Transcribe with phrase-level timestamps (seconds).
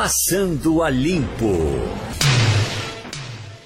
[0.00, 1.52] Passando a Limpo.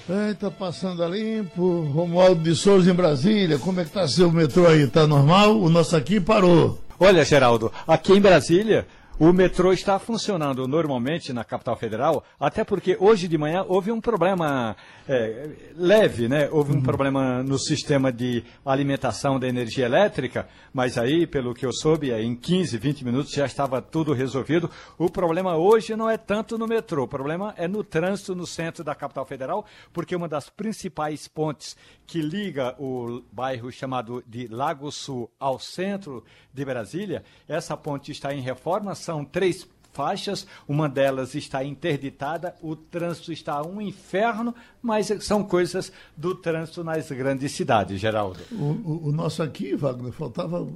[0.09, 1.83] Eita, passando a limpo.
[1.93, 3.57] Romualdo de Souza em Brasília.
[3.57, 4.85] Como é que tá seu metrô aí?
[4.85, 5.57] Tá normal?
[5.57, 6.77] O nosso aqui parou.
[6.99, 8.85] Olha, Geraldo, aqui em Brasília,
[9.17, 14.01] o metrô está funcionando normalmente na capital federal, até porque hoje de manhã houve um
[14.01, 14.75] problema
[15.07, 16.49] é, leve, né?
[16.51, 16.83] Houve um uhum.
[16.83, 22.35] problema no sistema de alimentação da energia elétrica, mas aí, pelo que eu soube, em
[22.35, 24.69] 15, 20 minutos já estava tudo resolvido.
[24.97, 28.83] O problema hoje não é tanto no metrô, o problema é no trânsito no centro
[28.83, 34.91] da capital federal, porque uma das principais pontes que liga o bairro chamado de Lago
[34.91, 41.35] Sul ao centro de Brasília, essa ponte está em reforma são três faixas, uma delas
[41.35, 47.99] está interditada, o trânsito está um inferno, mas são coisas do trânsito nas grandes cidades,
[47.99, 48.39] Geraldo.
[48.51, 50.67] O, o, o nosso aqui, Wagner, faltava.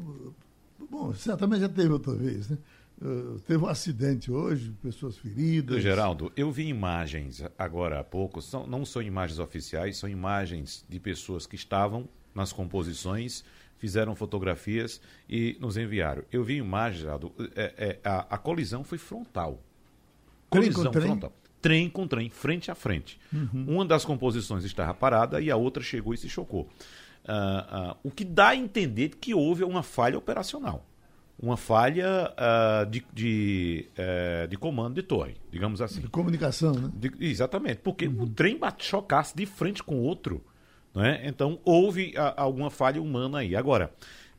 [0.90, 2.58] Bom, certamente já teve outra vez, né?
[3.02, 5.82] Uh, teve um acidente hoje, pessoas feridas.
[5.82, 11.00] Geraldo, eu vi imagens agora há pouco, são, não são imagens oficiais, são imagens de
[11.00, 13.44] pessoas que estavam nas composições
[13.80, 16.24] fizeram fotografias e nos enviaram.
[16.32, 19.64] Eu vi imagens, Geraldo, é, é, a, a, colisão foi frontal.
[20.50, 21.34] Colisão trem frontal.
[21.62, 23.20] Trem com trem, frente a frente.
[23.34, 23.66] Uhum.
[23.68, 26.70] Uma das composições estava parada e a outra chegou e se chocou.
[27.26, 30.86] Uh, uh, o que dá a entender que houve uma falha operacional.
[31.42, 36.02] Uma falha uh, de, de, eh, de, comando de torre, digamos assim.
[36.02, 36.92] De comunicação, né?
[36.94, 38.24] De, exatamente, porque uhum.
[38.24, 40.44] o trem bate, chocasse de frente com o outro.
[41.00, 41.22] Né?
[41.24, 43.56] Então houve a, alguma falha humana aí.
[43.56, 43.90] Agora,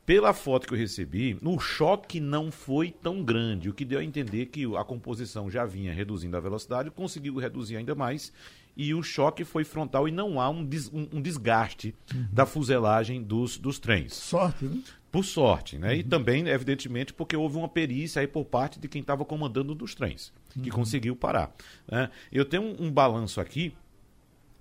[0.05, 4.03] pela foto que eu recebi, o choque não foi tão grande, o que deu a
[4.03, 8.31] entender que a composição já vinha reduzindo a velocidade, conseguiu reduzir ainda mais
[8.77, 12.27] e o choque foi frontal e não há um, des, um, um desgaste uhum.
[12.31, 14.13] da fuselagem dos, dos trens.
[14.13, 14.81] Sorte, né?
[15.11, 15.89] Por sorte, né?
[15.89, 15.95] Uhum.
[15.95, 19.95] E também, evidentemente, porque houve uma perícia aí por parte de quem estava comandando dos
[19.95, 20.75] trens, que uhum.
[20.75, 21.53] conseguiu parar.
[21.89, 22.09] Né?
[22.31, 23.73] Eu tenho um, um balanço aqui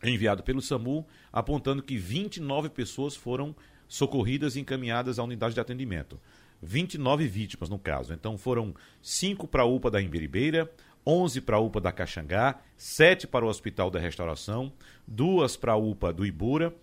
[0.02, 3.54] enviado pelo SAMU, apontando que 29 pessoas foram
[3.88, 6.18] socorridas e encaminhadas à unidade de atendimento.
[6.62, 8.12] 29 vítimas no caso.
[8.12, 10.70] Então foram 5 para a UPA da Imbiribeira,
[11.06, 14.72] 11 para a UPA da Caxangá, 7 para o Hospital da Restauração,
[15.06, 16.74] 2 para a UPA do Ibura,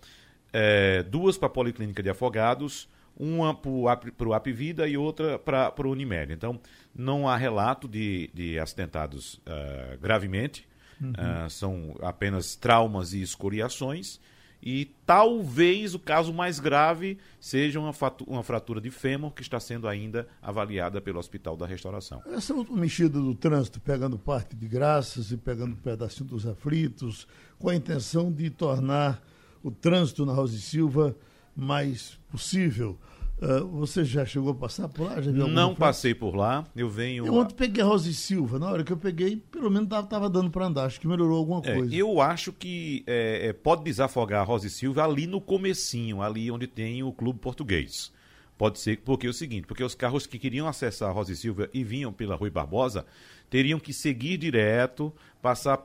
[0.52, 5.90] é, duas para a Policlínica de Afogados, uma para o Apvida e outra para o
[5.90, 6.32] Unimed.
[6.32, 6.60] Então,
[6.94, 10.67] não há relato de, de acidentados uh, gravemente,
[11.00, 11.10] Uhum.
[11.10, 14.20] Uh, são apenas traumas e escoriações.
[14.60, 17.92] E talvez o caso mais grave seja uma,
[18.26, 22.20] uma, fratura de fêmur que está sendo ainda avaliada pelo Hospital da Restauração.
[22.26, 27.68] Essa mexida do trânsito, pegando parte de graças e pegando um pedacinho dos aflitos, com
[27.68, 29.22] a intenção de tornar
[29.62, 31.16] o trânsito na Rosa e Silva
[31.54, 32.98] mais possível.
[33.40, 35.20] Uh, você já chegou a passar por lá?
[35.20, 36.66] não passei por lá.
[36.74, 37.24] Eu venho.
[37.24, 38.58] Eu ontem peguei a Rosa e Silva.
[38.58, 40.86] Na hora que eu peguei, pelo menos estava dando para andar.
[40.86, 41.94] Acho que melhorou alguma é, coisa.
[41.94, 46.50] Eu acho que é, é, pode desafogar a Rosa e Silva ali no comecinho, ali
[46.50, 48.12] onde tem o Clube Português.
[48.56, 51.36] Pode ser, porque é o seguinte, porque os carros que queriam acessar a Rosa e
[51.36, 53.06] Silva e vinham pela Rui Barbosa,
[53.48, 55.80] teriam que seguir direto, passar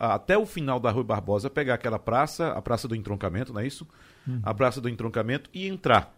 [0.00, 3.66] até o final da Rui Barbosa, pegar aquela praça, a Praça do Entroncamento, não é
[3.68, 3.86] isso?
[4.26, 4.40] Uhum.
[4.42, 6.16] A Praça do Entroncamento e entrar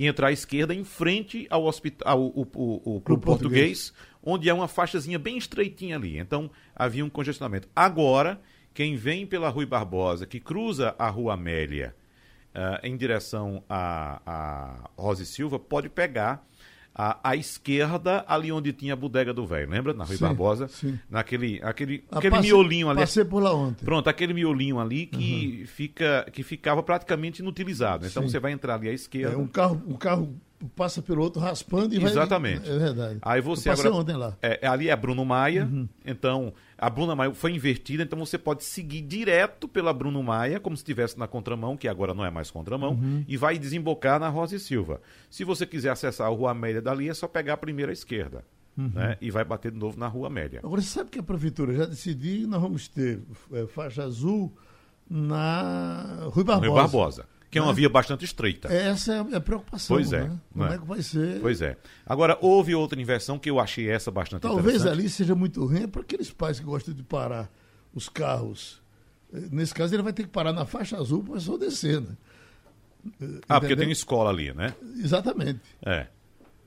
[0.00, 4.48] e entrar à esquerda em frente ao, hospital, o, o, o, Clube Português, português, onde
[4.48, 6.16] há uma faixazinha bem estreitinha ali.
[6.16, 7.68] Então havia um congestionamento.
[7.76, 8.40] Agora,
[8.72, 11.94] quem vem pela Rui Barbosa, que cruza a Rua Amélia
[12.54, 16.48] uh, em direção a, a Rosa e Silva, pode pegar
[16.94, 19.94] à, à esquerda, ali onde tinha a bodega do velho, lembra?
[19.94, 20.68] Na Rui sim, Barbosa.
[20.68, 20.98] Sim.
[21.08, 23.00] Naquele aquele, ah, aquele passei, miolinho ali.
[23.00, 23.84] Passei por lá ontem.
[23.84, 25.66] Pronto, aquele miolinho ali que, uhum.
[25.66, 28.06] fica, que ficava praticamente inutilizado.
[28.06, 28.28] Então sim.
[28.28, 29.34] você vai entrar ali à esquerda.
[29.34, 30.34] É, um carro, um carro
[30.76, 32.68] passa pelo outro raspando e Exatamente.
[32.68, 32.76] vai.
[32.76, 33.18] É verdade.
[33.22, 33.92] Aí você agora.
[33.92, 34.36] ontem lá.
[34.42, 35.88] É, ali é Bruno Maia, uhum.
[36.04, 40.76] então a Bruna Maia foi invertida, então você pode seguir direto pela Bruno Maia, como
[40.76, 43.24] se estivesse na contramão, que agora não é mais contramão, uhum.
[43.26, 45.00] e vai desembocar na Rosa e Silva.
[45.30, 48.44] Se você quiser acessar a Rua Amélia dali, é só pegar a primeira esquerda.
[48.76, 48.92] Uhum.
[48.94, 49.16] Né?
[49.20, 50.60] E vai bater de novo na Rua Amélia.
[50.62, 53.20] Agora, você sabe que a Prefeitura já decidiu nós vamos ter
[53.52, 54.54] é, faixa azul
[55.08, 56.70] na Rui Barbosa.
[56.70, 58.72] Rui Barbosa que é uma via bastante estreita.
[58.72, 59.96] Essa é a preocupação.
[59.96, 60.24] Pois é.
[60.24, 60.40] Né?
[60.52, 60.74] Como é.
[60.74, 60.78] é.
[60.78, 61.40] que vai ser?
[61.40, 61.76] Pois é.
[62.06, 65.86] Agora, houve outra inversão que eu achei essa bastante Talvez ali seja muito ruim, é
[65.86, 67.50] para aqueles pais que gostam de parar
[67.92, 68.80] os carros.
[69.32, 72.16] Nesse caso, ele vai ter que parar na faixa azul para o pessoal descer, né?
[73.48, 74.74] Ah, porque tem escola ali, né?
[74.96, 75.60] Exatamente.
[75.84, 76.06] É.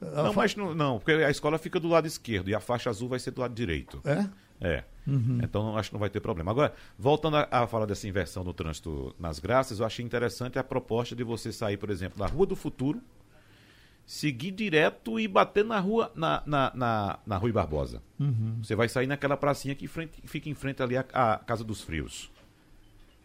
[0.02, 0.42] A não, fa...
[0.42, 3.20] mas não, não, porque a escola fica do lado esquerdo e a faixa azul vai
[3.20, 4.02] ser do lado direito.
[4.04, 4.28] É?
[4.64, 4.84] É.
[5.06, 5.40] Uhum.
[5.44, 6.50] Então acho que não vai ter problema.
[6.52, 10.64] Agora, voltando a, a, falar dessa inversão no trânsito nas graças, eu achei interessante a
[10.64, 13.02] proposta de você sair, por exemplo, da Rua do Futuro,
[14.06, 18.02] seguir direto e bater na rua, na, na, na, na Rui Barbosa.
[18.20, 18.60] Uhum.
[18.62, 22.32] Você vai sair naquela pracinha que frente- fica em frente ali à, Casa dos Frios.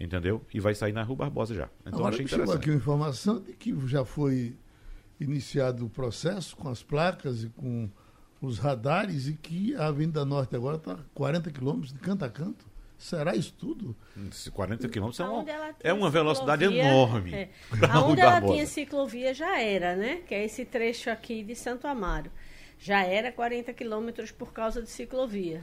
[0.00, 0.44] Entendeu?
[0.55, 1.69] E vai sair na Rua Barbosa já.
[1.81, 2.62] Então Agora achei me chegou interessante.
[2.62, 4.56] aqui uma informação de que já foi
[5.19, 7.91] iniciado o processo com as placas e com
[8.40, 12.67] os radares e que a Avenida Norte agora está 40 quilômetros de canto a canto.
[12.96, 13.94] Será isso tudo?
[14.29, 15.44] Esse 40 quilômetros é uma,
[15.81, 17.32] é uma velocidade enorme.
[17.32, 17.49] É.
[17.93, 20.17] Aonde ela tinha ciclovia já era, né?
[20.26, 22.31] Que é esse trecho aqui de Santo Amaro.
[22.76, 25.62] Já era 40 quilômetros por causa de ciclovia.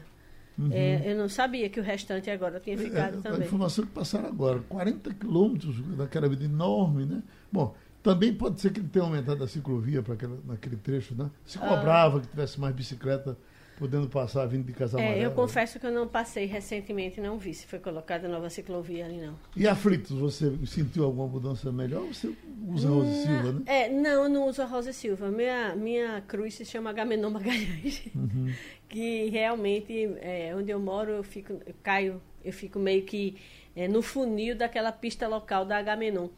[0.71, 3.21] É, eu não sabia que o restante agora tinha ficado Uhum.
[3.25, 3.45] É, a também.
[3.47, 7.21] informação que passaram agora, 40 quilômetros daquela avenida enorme, né?
[7.51, 7.75] Bom,
[8.05, 10.15] também pode ser que ele tenha aumentado a ciclovia para
[10.45, 11.29] naquele trecho, né?
[11.43, 11.61] Se Ah.
[11.67, 13.35] cobrava que tivesse mais bicicleta
[13.79, 15.33] podendo passar vindo de Casa É, eu Amarela.
[15.33, 19.33] confesso que eu não passei recentemente, não vi se foi colocada nova ciclovia ali, não.
[19.57, 22.03] E aflitos, você sentiu alguma mudança melhor?
[22.03, 22.31] Você
[22.69, 23.61] usa Rosa e Silva, né?
[23.65, 25.29] É, não, eu não uso a Rosa Silva.
[25.29, 28.03] Minha, minha cruz se chama Agamenon Magalhães.
[28.15, 28.53] Uhum.
[28.87, 33.35] Que realmente, é, onde eu moro, eu fico, eu caio, eu fico meio que
[33.75, 36.29] é, no funil daquela pista local da Agamenon.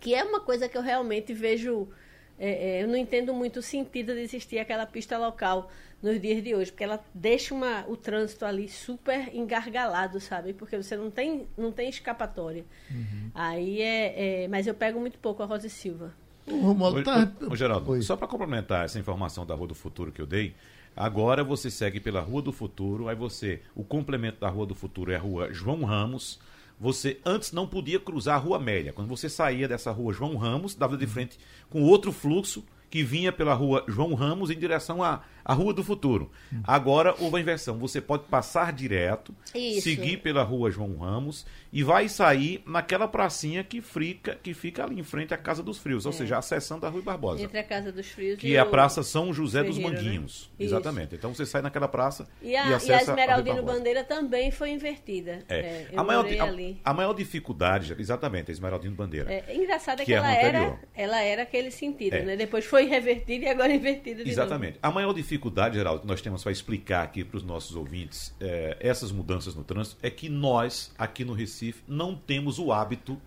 [0.00, 1.88] Que é uma coisa que eu realmente vejo.
[2.38, 5.70] é, é, eu não entendo muito o sentido de existir aquela pista local
[6.02, 10.52] nos dias de hoje, porque ela deixa uma, o trânsito ali super engargalado, sabe?
[10.52, 12.64] Porque você não tem, não tem escapatória.
[12.90, 13.30] Uhum.
[13.34, 14.48] Aí é, é.
[14.48, 16.14] Mas eu pego muito pouco a Rosa e Silva.
[16.46, 17.30] O Romualdo Ô, tá...
[17.42, 18.02] ô, ô, Geraldo, Oi.
[18.02, 20.54] só para complementar essa informação da Rua do Futuro que eu dei,
[20.96, 25.12] agora você segue pela Rua do Futuro, aí você, o complemento da Rua do Futuro
[25.12, 26.40] é a Rua João Ramos.
[26.80, 28.92] Você antes não podia cruzar a Rua Amélia.
[28.92, 31.38] Quando você saía dessa Rua João Ramos, dava de frente
[31.68, 35.84] com outro fluxo que vinha pela Rua João Ramos em direção à, à Rua do
[35.84, 36.30] Futuro.
[36.64, 37.78] Agora houve a inversão.
[37.78, 39.82] Você pode passar direto, Isso.
[39.82, 44.98] seguir pela Rua João Ramos e vai sair naquela pracinha que fica, que fica ali
[44.98, 47.42] em frente à Casa dos Frios, ou seja, acessando a Rua Barbosa.
[47.42, 50.02] Entre a Casa dos Frios Que e é a Praça São José dos Ferreira, né?
[50.04, 50.32] Manguinhos.
[50.32, 50.50] Isso.
[50.74, 51.14] Exatamente.
[51.14, 53.78] Então você sai naquela praça E a, e e a acessa a Rua Esmeraldino Barbosa.
[53.78, 55.40] Bandeira também foi invertida.
[55.48, 55.58] É.
[55.58, 59.30] É, a, maior, a- a maior dificuldade, exatamente, a Esmeraldino Bandeira.
[59.30, 62.22] É, engraçado é que, Que é ela, era, ela era aquele sentido, É.
[62.22, 62.36] né?
[62.36, 64.78] Depois foi revertida e agora invertida de Exatamente.
[64.82, 68.76] A maior dificuldade, Geraldo, que nós temos para explicar aqui para os nossos ouvintes é,
[68.80, 73.20] essas mudanças no trânsito é que nós, aqui no Recife, não temos o hábito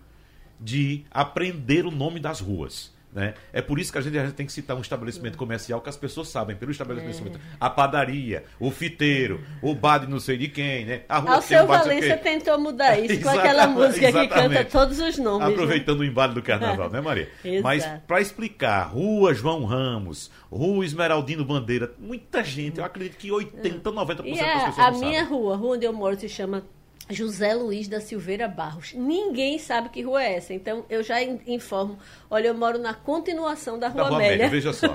[0.60, 2.92] de aprender o nome das ruas.
[3.12, 3.34] Né?
[3.52, 5.88] É por isso que a gente, a gente tem que citar um estabelecimento comercial que
[5.90, 7.38] as pessoas sabem, pelo estabelecimento.
[7.60, 11.02] A padaria, o fiteiro, o bar de não sei de quem, né?
[11.08, 12.16] A rua o quê.
[12.16, 14.70] tentou mudar isso com Exatamente, aquela música que canta exatamente.
[14.72, 15.46] todos os nomes.
[15.46, 15.52] né?
[15.52, 17.28] Aproveitando o embalo do carnaval, né, Maria?
[17.62, 23.90] Mas para explicar, Rua João Ramos, Rua Esmeraldino Bandeira, muita gente, eu acredito que 80,
[23.92, 25.38] 90% E das a, pessoas a minha sabem.
[25.38, 26.64] rua, a rua onde eu moro, se chama
[27.10, 28.92] José Luiz da Silveira Barros.
[28.94, 30.54] Ninguém sabe que rua é essa.
[30.54, 31.98] Então eu já in- informo.
[32.30, 34.34] Olha, eu moro na continuação da Rua Da Rua Amélia.
[34.46, 34.94] Amélia, veja só.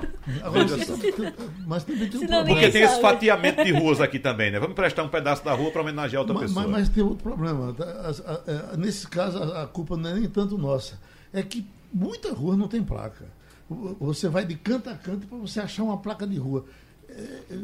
[0.51, 0.93] Veja só.
[1.65, 2.45] mas também tem um problema.
[2.45, 3.01] Porque tem esse sabe.
[3.01, 4.59] fatiamento de ruas aqui também, né?
[4.59, 6.61] Vamos prestar um pedaço da rua para homenagear outra Ma- pessoa.
[6.67, 7.75] Mas, mas tem outro problema.
[8.73, 10.99] a- nesse caso, a, culpa não é nem tanto nossa.
[11.33, 13.25] É que muita rua não tem placa.
[13.99, 16.65] Você vai de canto a canto para você achar uma placa de rua.
[17.17, 17.57] É, é,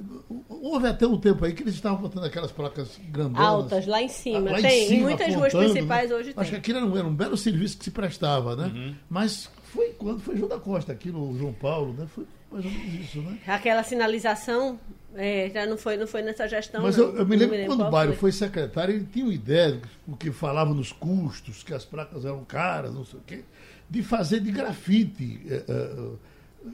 [0.50, 3.48] Houve até um tempo aí que eles estavam botando aquelas placas grandonas.
[3.48, 4.52] Altas, lá em cima.
[4.52, 4.86] Lá em tem.
[4.86, 6.16] Em cima, muitas ruas apontando, principais né?
[6.16, 6.50] hoje Acho tem.
[6.50, 8.72] que aquilo era um, era um belo serviço que se prestava, né?
[8.74, 8.96] Uhum.
[9.10, 12.08] Mas foi quando foi João da Costa, aqui no João Paulo, né?
[12.08, 13.38] Foi mais ou menos isso, né?
[13.46, 14.80] Aquela sinalização
[15.16, 16.82] é, já não foi, não foi nessa gestão.
[16.82, 17.06] Mas não.
[17.06, 20.74] eu, eu me lembro quando o Mário foi secretário, ele tinha uma ideia, porque falava
[20.74, 23.44] nos custos, que as placas eram caras, não sei o quê,
[23.90, 26.70] de fazer de grafite eh, eh,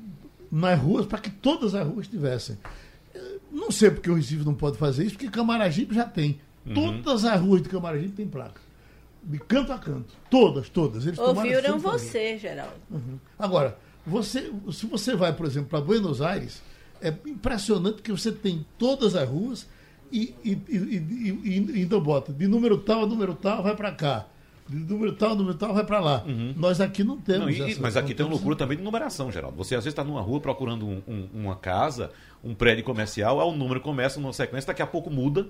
[0.51, 2.58] nas ruas, para que todas as ruas tivessem.
[3.51, 6.39] Não sei porque o Recife não pode fazer isso, porque Camaragibe já tem.
[6.74, 8.62] Todas as ruas de Camaragibe tem placa.
[9.24, 10.13] De canto a canto.
[10.29, 11.06] Todas, todas.
[11.06, 12.74] Eles Ouviram você, Geraldo.
[12.89, 13.20] Uhum.
[13.38, 16.62] Agora, você, se você vai, por exemplo, para Buenos Aires,
[17.01, 19.68] é impressionante que você tem todas as ruas
[20.12, 23.75] e, e, e, e- e- e ainda bota de número tal a número tal, vai
[23.75, 24.25] para cá.
[24.70, 26.24] Número tal número tal, vai para lá.
[26.56, 27.48] Nós aqui não temos.
[27.48, 27.58] Uhum.
[27.60, 29.58] Não, e- essa- mas aqui tem uma loucura também de numeração, Geraldo.
[29.58, 32.12] Você às vezes está numa rua procurando um- um- uma casa,
[32.44, 35.48] um prédio comercial, aí o número começa numa sequência, daqui a pouco muda.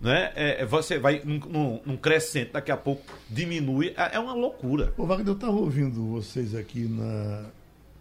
[0.00, 0.30] Né?
[0.36, 3.92] É, é, você vai num, num- num crescente, daqui a pouco diminui.
[3.96, 4.94] É, é uma loucura.
[4.96, 7.46] Ô, Wagner, eu estava ouvindo vocês aqui na,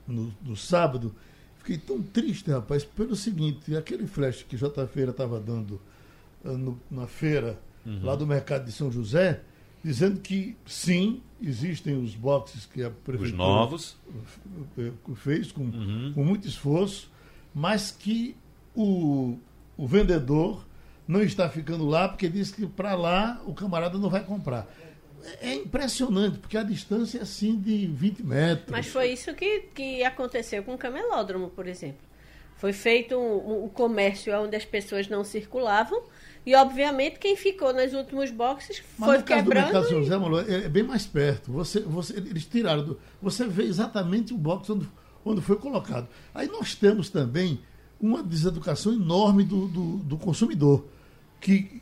[0.08, 1.14] no, no sábado.
[1.58, 4.86] Fiquei tão triste, rapaz, pelo seguinte: aquele flash que J.
[4.88, 5.82] Feira estava dando
[6.46, 7.58] ah, no- na feira
[8.04, 9.42] lá do mercado de São José,
[9.84, 13.96] dizendo que sim, existem os boxes que a Os prefeitura novos.
[14.78, 16.12] eh, fez com, Uhum.
[16.14, 17.12] com muito esforço,
[17.54, 18.36] mas que
[18.76, 19.38] o,
[19.78, 20.66] o vendedor
[21.08, 24.68] não está ficando lá porque diz que para lá o camarada não vai comprar.
[25.42, 28.70] é impressionante, porque a distância é assim de 20 metros.
[28.70, 32.06] Mas foi isso que, que aconteceu com o camelódromo, por exemplo.
[32.58, 36.02] Foi feito um, um comércio onde as pessoas não circulavam
[36.50, 39.66] e, obviamente, quem ficou nos últimos boxes Mas foi no caso quebrando.
[39.68, 41.52] do mercado São e- José, Malu, é, é bem mais perto.
[41.52, 42.84] Você, você, eles tiraram.
[42.86, 44.88] Do, você vê exatamente o box onde,
[45.26, 46.08] onde foi colocado.
[46.34, 47.60] Aí nós temos também
[48.00, 50.86] uma deseducação enorme do, do, do consumidor.
[51.40, 51.82] Que,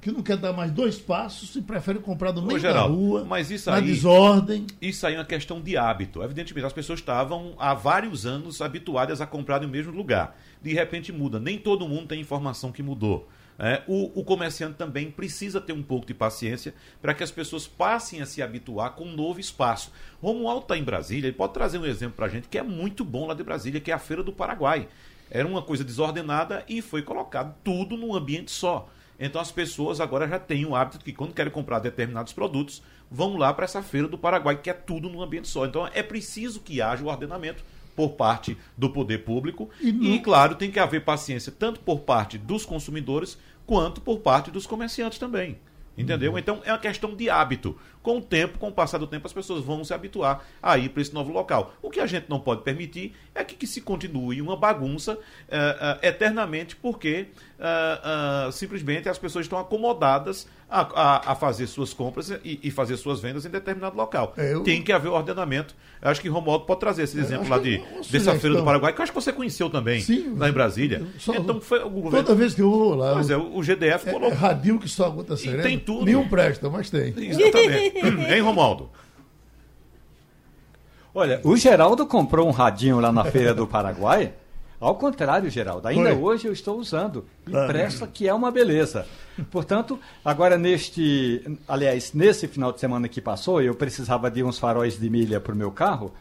[0.00, 3.24] que não quer dar mais dois passos e prefere comprar no meio da Geraldo, rua,
[3.24, 4.64] mas isso na aí- desordem.
[4.80, 6.22] Isso aí é uma questão de hábito.
[6.22, 10.38] Evidentemente, as pessoas estavam há vários anos habituadas a comprar no mesmo lugar.
[10.62, 11.40] De repente muda.
[11.40, 13.28] Nem todo mundo tem informação que mudou.
[13.58, 16.72] É, o, o comerciante também precisa ter um pouco de paciência
[17.02, 19.90] para que as pessoas passem a se habituar com um novo espaço.
[20.22, 23.04] Romualdo está em Brasília, ele pode trazer um exemplo para a gente que é muito
[23.04, 24.86] bom lá de Brasília, que é a Feira do Paraguai.
[25.28, 28.88] Era uma coisa desordenada e foi colocado tudo num ambiente só.
[29.18, 33.36] Então as pessoas agora já têm o hábito que quando querem comprar determinados produtos, vão
[33.36, 35.66] lá para essa feira do Paraguai, que é tudo num ambiente só.
[35.66, 37.64] Então é preciso que haja o ordenamento
[37.98, 42.38] por parte do poder público E e, claro, tem que haver paciência tanto por parte
[42.38, 43.36] dos consumidores
[43.66, 45.58] quanto por parte dos comerciantes também.
[45.96, 46.38] Entendeu?
[46.38, 47.76] Então é uma questão de hábito.
[48.00, 50.90] Com o tempo, com o passar do tempo, as pessoas vão se habituar a ir
[50.90, 51.74] para esse novo local.
[51.82, 55.98] O que a gente não pode permitir é que, que se continue uma bagunça eh,
[56.00, 57.26] eh, eternamente, porque
[57.60, 58.00] eh,
[58.46, 62.96] eh, simplesmente as pessoas estão acomodadas a, a- a fazer suas compras e, e fazer
[62.96, 64.32] suas vendas em determinado local.
[64.36, 65.74] É, eu- Tem que haver ordenamento.
[66.00, 68.64] Eu acho que Romualdo pode trazer esse exemplo acho lá de, é dessa feira do
[68.64, 70.34] Paraguai, que eu acho que você conheceu também, Sim.
[70.36, 71.04] lá em Brasília.
[71.18, 72.24] Só- então foi o governo.
[72.24, 74.38] Toda vez que eu vou lá, Pois é, o GDF é, é colocou.
[74.38, 75.62] radinho que só a gota serena.
[75.64, 76.04] tem tudo.
[76.04, 77.12] Nenhum presta, mas tem.
[77.16, 77.98] Exatamente.
[78.32, 78.90] hein, Romualdo?
[81.14, 84.32] Olha, o Geraldo comprou um radinho lá na Feira do Paraguai.
[84.80, 86.22] Ao contrário, Geraldo, ainda Foi.
[86.22, 87.24] hoje eu estou usando.
[87.52, 87.66] Ah.
[87.66, 89.06] presta que é uma beleza.
[89.50, 91.58] Portanto, agora neste.
[91.66, 95.52] Aliás, nesse final de semana que passou, eu precisava de uns faróis de milha para
[95.52, 96.12] o meu carro.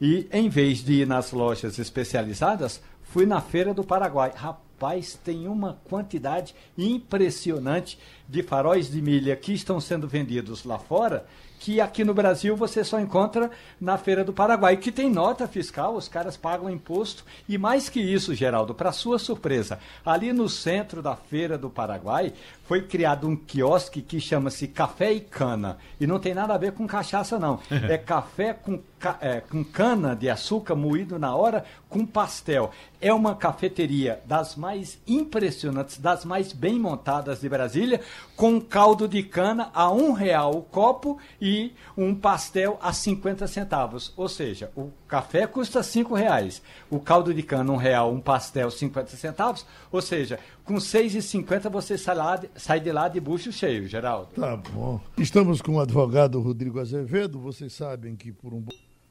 [0.00, 4.32] E em vez de ir nas lojas especializadas, fui na Feira do Paraguai.
[4.34, 11.26] Rapaz, tem uma quantidade impressionante de faróis de milha que estão sendo vendidos lá fora
[11.66, 15.96] que aqui no Brasil você só encontra na Feira do Paraguai, que tem nota fiscal,
[15.96, 17.24] os caras pagam imposto.
[17.48, 22.32] E mais que isso, Geraldo, para sua surpresa, ali no centro da Feira do Paraguai
[22.66, 25.78] foi criado um quiosque que chama-se Café e Cana.
[26.00, 27.58] E não tem nada a ver com cachaça, não.
[27.88, 28.80] É café com,
[29.20, 32.70] é, com cana de açúcar moído na hora com pastel.
[33.00, 38.00] É uma cafeteria das mais impressionantes, das mais bem montadas de Brasília,
[38.34, 44.12] com caldo de cana a um real o copo e um pastel a 50 centavos.
[44.16, 48.70] Ou seja, o café custa cinco reais, o caldo de cana um real, um pastel
[48.70, 49.66] 50 centavos.
[49.90, 54.28] Ou seja, com 6,50 você sai, lá sai de lá de bucho cheio, Geraldo.
[54.34, 55.00] Tá bom.
[55.18, 57.38] Estamos com o advogado Rodrigo Azevedo.
[57.38, 58.64] Vocês sabem que por um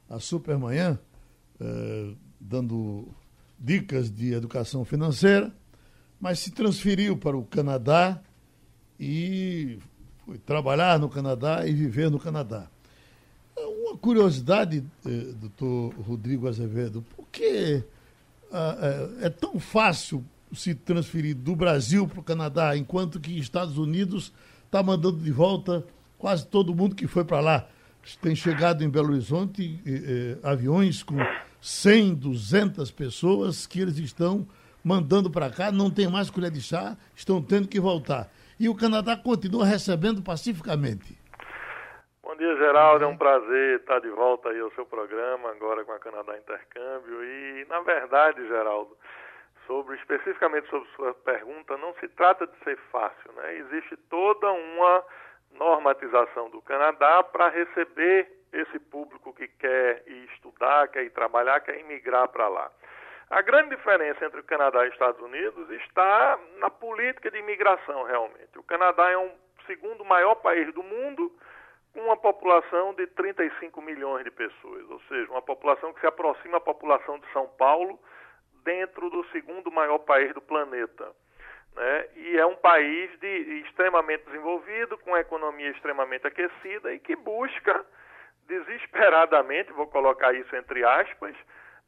[0.08, 0.98] a Supermanhã,
[1.60, 3.08] eh, dando
[3.58, 5.52] dicas de educação financeira,
[6.20, 8.20] mas se transferiu para o Canadá
[8.98, 9.78] e
[10.24, 12.68] foi trabalhar no Canadá e viver no Canadá.
[13.58, 17.82] Uma curiosidade, eh, doutor Rodrigo Azevedo, por que
[18.52, 20.22] ah, eh, é tão fácil
[20.52, 24.32] se transferir do Brasil para o Canadá, enquanto que Estados Unidos
[24.66, 25.84] está mandando de volta
[26.18, 27.68] quase todo mundo que foi para lá?
[28.20, 31.16] Tem chegado em Belo Horizonte eh, aviões com
[31.60, 34.46] 100, 200 pessoas que eles estão
[34.84, 38.30] mandando para cá, não tem mais colher de chá, estão tendo que voltar.
[38.60, 41.18] E o Canadá continua recebendo pacificamente.
[42.36, 43.02] Bom dia, Geraldo.
[43.02, 47.24] É um prazer estar de volta aí ao seu programa, agora com a Canadá Intercâmbio.
[47.24, 48.94] E, na verdade, Geraldo,
[49.66, 53.54] sobre especificamente sobre sua pergunta, não se trata de ser fácil, né?
[53.54, 55.02] Existe toda uma
[55.52, 61.80] normatização do Canadá para receber esse público que quer ir estudar, quer ir trabalhar, quer
[61.80, 62.70] imigrar para lá.
[63.30, 68.02] A grande diferença entre o Canadá e os Estados Unidos está na política de imigração,
[68.02, 68.58] realmente.
[68.58, 69.32] O Canadá é um
[69.66, 71.32] segundo maior país do mundo,
[72.00, 76.60] uma população de 35 milhões de pessoas, ou seja, uma população que se aproxima à
[76.60, 77.98] população de São Paulo
[78.64, 81.12] dentro do segundo maior país do planeta.
[81.74, 82.08] Né?
[82.16, 87.84] E é um país de, extremamente desenvolvido, com economia extremamente aquecida e que busca
[88.46, 91.34] desesperadamente, vou colocar isso entre aspas,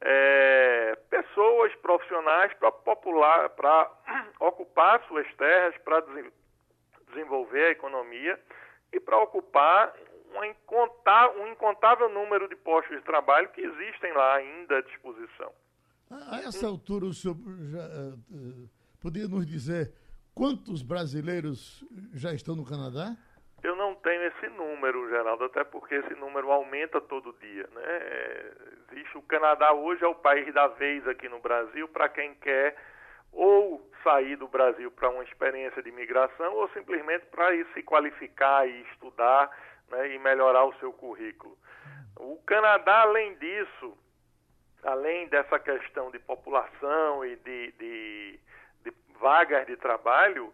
[0.01, 3.91] é, pessoas profissionais para popular, para
[4.39, 6.31] ocupar suas terras, para desen-
[7.09, 8.39] desenvolver a economia
[8.91, 9.93] e para ocupar
[10.35, 15.51] um incontável, número de postos de trabalho que existem lá ainda à disposição.
[16.09, 17.35] A essa altura, o senhor
[17.71, 18.67] já, eh, eh,
[19.01, 19.93] poderia nos dizer
[20.33, 23.15] quantos brasileiros já estão no Canadá?
[23.61, 27.67] Eu não tenho esse esse número, Geraldo, até porque esse número aumenta todo dia.
[27.73, 27.81] Né?
[27.83, 28.53] É,
[28.91, 32.75] existe o Canadá hoje é o país da vez aqui no Brasil para quem quer
[33.31, 38.67] ou sair do Brasil para uma experiência de imigração ou simplesmente para ir se qualificar
[38.67, 39.49] e estudar
[39.89, 41.57] né, e melhorar o seu currículo.
[42.17, 43.97] O Canadá, além disso,
[44.83, 48.39] além dessa questão de população e de, de,
[48.83, 50.53] de vagas de trabalho,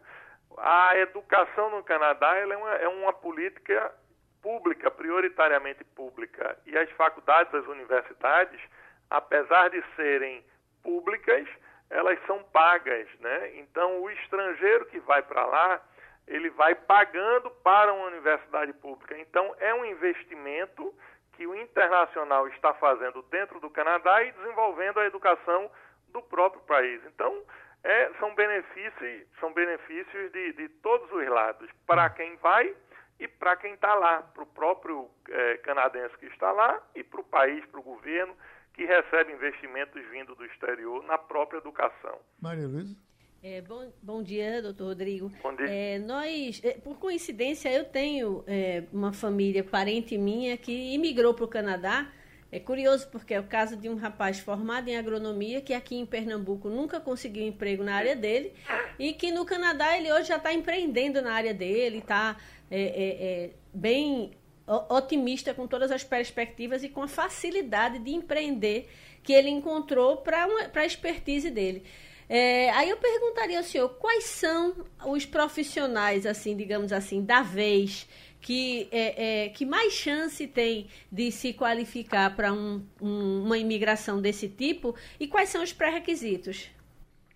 [0.58, 3.94] a educação no Canadá é uma, é uma política
[4.41, 6.58] pública, prioritariamente pública.
[6.65, 8.62] E as faculdades, as universidades,
[9.10, 10.46] apesar de serem
[10.84, 11.48] públicas,
[11.95, 13.55] elas são pagas, né?
[13.55, 15.81] Então, o estrangeiro que vai para lá,
[16.27, 19.17] ele vai pagando para uma universidade pública.
[19.17, 20.93] Então, é um investimento
[21.33, 25.71] que o internacional está fazendo dentro do Canadá e desenvolvendo a educação
[26.09, 27.01] do próprio país.
[27.05, 27.43] Então,
[27.83, 32.75] é, são benefícios, são benefícios de, de todos os lados, para quem vai
[33.19, 37.21] e para quem está lá, para o próprio é, canadense que está lá e para
[37.21, 38.35] o país, para o governo,
[38.75, 42.20] que recebe investimentos vindo do exterior na própria educação.
[42.41, 42.96] Maria Luísa?
[43.41, 45.32] É, bom, bom dia, doutor Rodrigo.
[45.41, 45.67] Bom dia.
[45.70, 51.46] É, nós, é, por coincidência, eu tenho é, uma família, parente minha, que imigrou para
[51.46, 52.12] o Canadá.
[52.51, 56.05] É curioso porque é o caso de um rapaz formado em agronomia que aqui em
[56.05, 58.53] Pernambuco nunca conseguiu emprego na área dele
[58.98, 62.38] e que no Canadá ele hoje já está empreendendo na área dele, está
[62.72, 64.32] é, é, bem
[64.67, 68.89] otimista com todas as perspectivas e com a facilidade de empreender
[69.24, 71.86] que ele encontrou para a expertise dele.
[72.27, 78.07] É, aí eu perguntaria ao senhor quais são os profissionais, assim, digamos assim, da vez
[78.41, 84.22] que, é, é, que mais chance tem de se qualificar para um, um, uma imigração
[84.22, 86.72] desse tipo e quais são os pré-requisitos?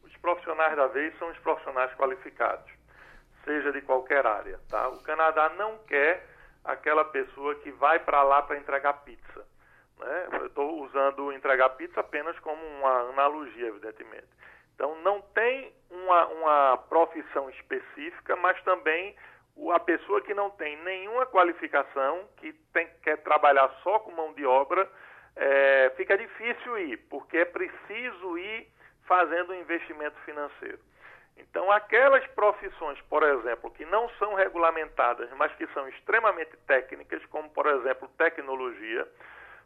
[0.04, 2.72] Os profissionais da vez são os profissionais qualificados,
[3.44, 4.60] seja de qualquer área.
[4.70, 4.88] Tá?
[4.90, 6.29] O Canadá não quer
[6.64, 9.46] aquela pessoa que vai para lá para entregar pizza.
[9.98, 10.28] Né?
[10.34, 14.28] Eu estou usando entregar pizza apenas como uma analogia, evidentemente.
[14.76, 19.16] Então, não tem uma, uma profissão específica, mas também
[19.74, 24.46] a pessoa que não tem nenhuma qualificação, que tem, quer trabalhar só com mão de
[24.46, 24.90] obra,
[25.36, 28.68] é, fica difícil ir, porque é preciso ir
[29.04, 30.80] fazendo um investimento financeiro.
[31.40, 37.50] Então, aquelas profissões, por exemplo, que não são regulamentadas, mas que são extremamente técnicas, como,
[37.50, 39.08] por exemplo, tecnologia,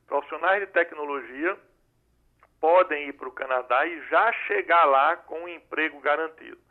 [0.07, 1.57] profissionais de tecnologia
[2.61, 6.61] podem ir para o Canadá e já chegar lá com um emprego garantido.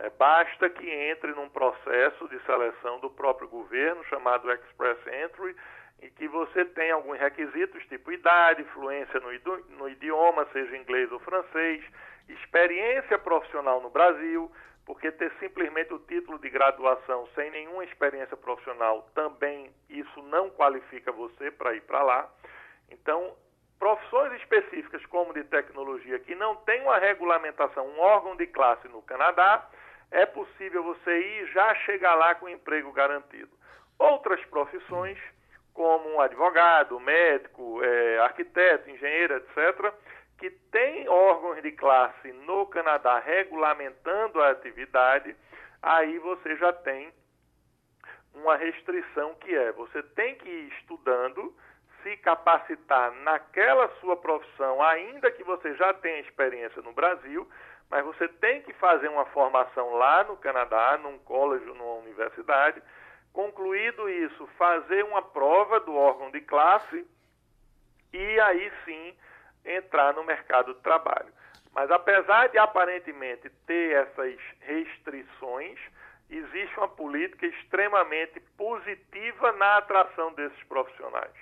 [0.00, 5.54] É, basta que entre num processo de seleção do próprio governo, chamado Express Entry,
[6.00, 9.30] e que você tenha alguns requisitos, tipo idade, fluência no,
[9.76, 11.84] no idioma, seja inglês ou francês,
[12.28, 14.50] experiência profissional no Brasil,
[14.84, 21.12] porque ter simplesmente o título de graduação sem nenhuma experiência profissional também isso não qualifica
[21.12, 22.30] você para ir para lá.
[22.90, 23.34] Então,
[23.78, 29.02] profissões específicas como de tecnologia que não tem uma regulamentação, um órgão de classe no
[29.02, 29.68] Canadá,
[30.10, 33.50] é possível você ir já chegar lá com emprego garantido.
[33.98, 35.18] Outras profissões,
[35.74, 39.92] como advogado, médico, é, arquiteto, engenheiro, etc.,
[40.38, 45.34] que tem órgãos de classe no Canadá regulamentando a atividade,
[45.82, 47.12] aí você já tem
[48.34, 51.54] uma restrição que é você tem que ir estudando
[52.02, 57.48] se capacitar naquela sua profissão, ainda que você já tenha experiência no Brasil,
[57.90, 62.80] mas você tem que fazer uma formação lá no Canadá, num college, numa universidade.
[63.32, 67.06] Concluído isso, fazer uma prova do órgão de classe
[68.12, 69.14] e aí sim
[69.76, 71.32] entrar no mercado de trabalho.
[71.74, 75.78] Mas apesar de aparentemente ter essas restrições,
[76.30, 81.32] existe uma política extremamente positiva na atração desses profissionais.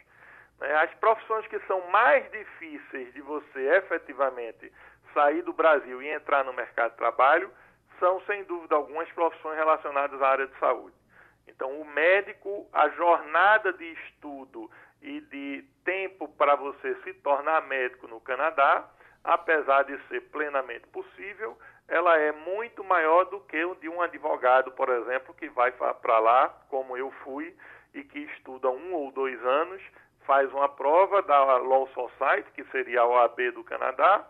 [0.61, 0.75] Né?
[0.77, 4.73] As profissões que são mais difíceis de você efetivamente
[5.13, 7.51] sair do Brasil e entrar no mercado de trabalho
[7.99, 10.95] são, sem dúvida alguma, as profissões relacionadas à área de saúde.
[11.49, 14.71] Então, o médico, a jornada de estudo
[15.03, 18.89] e de tempo para você se tornar médico no Canadá,
[19.23, 21.57] apesar de ser plenamente possível,
[21.89, 26.19] ela é muito maior do que o de um advogado, por exemplo, que vai para
[26.19, 27.55] lá, como eu fui,
[27.95, 29.83] e que estuda um ou dois anos
[30.27, 34.27] faz uma prova da Law Society, que seria a OAB do Canadá,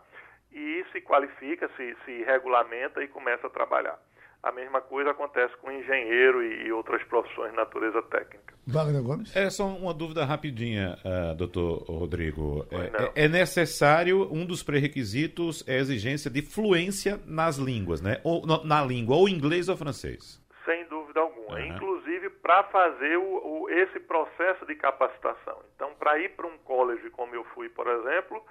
[0.52, 3.98] e se qualifica, se, se regulamenta e começa a trabalhar.
[4.42, 8.55] A mesma coisa acontece com engenheiro e, e outras profissões de natureza técnica.
[8.66, 9.34] Wagner Gomes?
[9.36, 12.66] É só uma dúvida rapidinha, uh, doutor Rodrigo.
[12.70, 18.20] É, é, é, necessário, um dos pré-requisitos é a exigência de fluência nas línguas, né?
[18.24, 20.42] Ou, na língua, ou inglês ou francês.
[20.64, 21.58] Sem dúvida alguma.
[21.58, 21.66] Uhum.
[21.66, 25.60] Inclusive, para fazer o, o, esse processo de capacitação.
[25.76, 28.42] Então, para ir para um college como eu fui, por exemplo,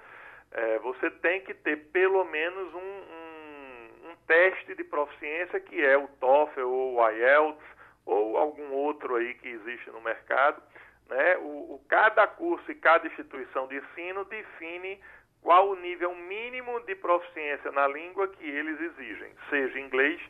[0.52, 5.98] é, você tem que ter pelo menos um, um, um, teste de proficiência que é
[5.98, 7.75] o TOEFL ou o IELTS
[8.06, 10.62] ou algum outro aí que existe no mercado.
[11.10, 11.36] Né?
[11.38, 14.98] O, o, cada curso e cada instituição de ensino define
[15.42, 20.20] qual o nível mínimo de proficiência na língua que eles exigem, seja inglês,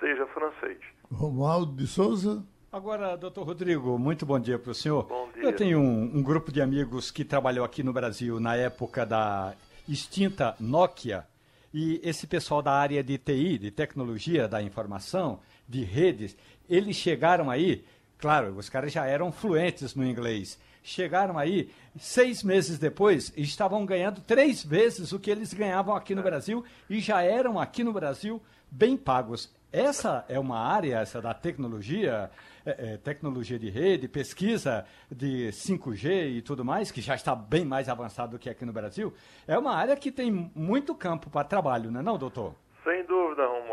[0.00, 0.78] seja francês.
[1.10, 2.44] Romualdo de Souza.
[2.70, 5.04] Agora, doutor Rodrigo, muito bom dia para o senhor.
[5.04, 5.44] Bom dia.
[5.44, 9.54] Eu tenho um, um, grupo de amigos que trabalhou aqui no Brasil na época da
[9.88, 11.24] extinta Nokia.
[11.72, 16.36] E esse pessoal da área de TI, de tecnologia da informação, de redes,
[16.68, 17.84] eles chegaram aí,
[18.18, 20.58] claro, os caras já eram fluentes no inglês.
[20.82, 26.22] Chegaram aí, seis meses depois, estavam ganhando três vezes o que eles ganhavam aqui no
[26.22, 29.52] Brasil e já eram aqui no Brasil bem pagos.
[29.72, 32.30] Essa é uma área, essa da tecnologia,
[32.64, 37.64] é, é, tecnologia de rede, pesquisa de 5G e tudo mais, que já está bem
[37.64, 39.12] mais avançado do que aqui no Brasil,
[39.46, 42.54] é uma área que tem muito campo para trabalho, não é não, doutor?
[42.84, 43.65] Sem dúvida, Romualdo.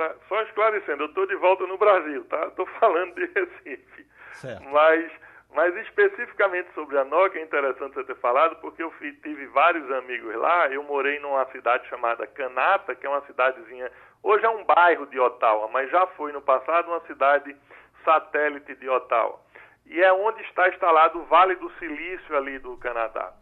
[0.00, 2.46] Agora, só esclarecendo, eu estou de volta no Brasil, tá?
[2.46, 4.06] Estou falando de Recife.
[4.32, 4.64] Certo.
[4.70, 5.12] Mas,
[5.54, 8.90] mas especificamente sobre a Nokia, é interessante você ter falado, porque eu
[9.22, 10.68] tive vários amigos lá.
[10.68, 13.92] Eu morei numa cidade chamada Canata, que é uma cidadezinha.
[14.22, 17.54] Hoje é um bairro de Ottawa, mas já foi no passado uma cidade
[18.02, 19.38] satélite de Ottawa.
[19.84, 23.34] E é onde está instalado o Vale do Silício ali do Canadá.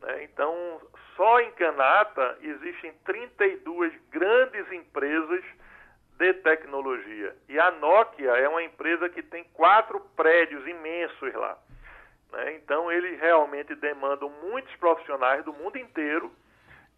[0.00, 0.24] Né?
[0.24, 0.80] Então,
[1.14, 5.44] só em Canata existem 32 grandes empresas
[6.18, 7.34] de tecnologia.
[7.48, 11.58] E a Nokia é uma empresa que tem quatro prédios imensos lá.
[12.32, 12.54] Né?
[12.56, 16.32] Então, eles realmente demandam muitos profissionais do mundo inteiro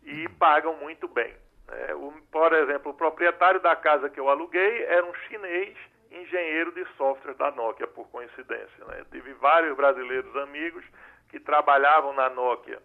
[0.04, 1.34] e pagam muito bem.
[1.66, 1.94] Né?
[1.94, 5.76] O, por exemplo, o proprietário da casa que eu aluguei era um chinês
[6.10, 8.84] engenheiro de software da Nokia, por coincidência.
[8.86, 9.04] Né?
[9.10, 10.84] Tive vários brasileiros amigos
[11.28, 12.80] que trabalhavam na Nokia.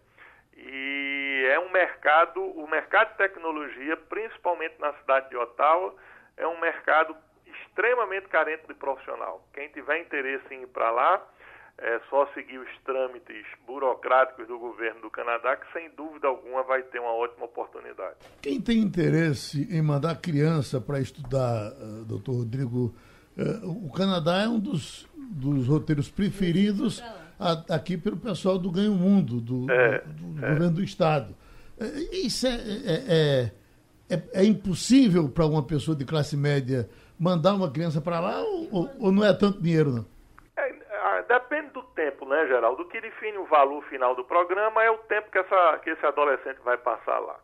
[0.56, 5.94] E é um mercado, o mercado de tecnologia, principalmente na cidade de Ottawa,
[6.36, 7.16] é um mercado
[7.46, 9.46] extremamente carente de profissional.
[9.52, 11.22] Quem tiver interesse em ir para lá,
[11.78, 16.82] é só seguir os trâmites burocráticos do governo do Canadá, que sem dúvida alguma vai
[16.82, 18.16] ter uma ótima oportunidade.
[18.40, 22.94] Quem tem interesse em mandar criança para estudar, uh, doutor Rodrigo,
[23.36, 27.02] uh, o Canadá é um dos, dos roteiros preferidos
[27.38, 30.50] a, aqui pelo pessoal do Ganho Mundo, do, é, do, do é.
[30.50, 31.36] governo do Estado.
[31.78, 33.50] É, isso é, é,
[34.08, 36.88] é, é impossível para uma pessoa de classe média
[37.18, 40.14] mandar uma criança para lá ou, ou, não é tanto dinheiro, não?
[41.28, 42.82] depende do tempo, né, Geraldo?
[42.82, 46.04] O que define o valor final do programa é o tempo que, essa, que esse
[46.04, 47.38] adolescente vai passar lá.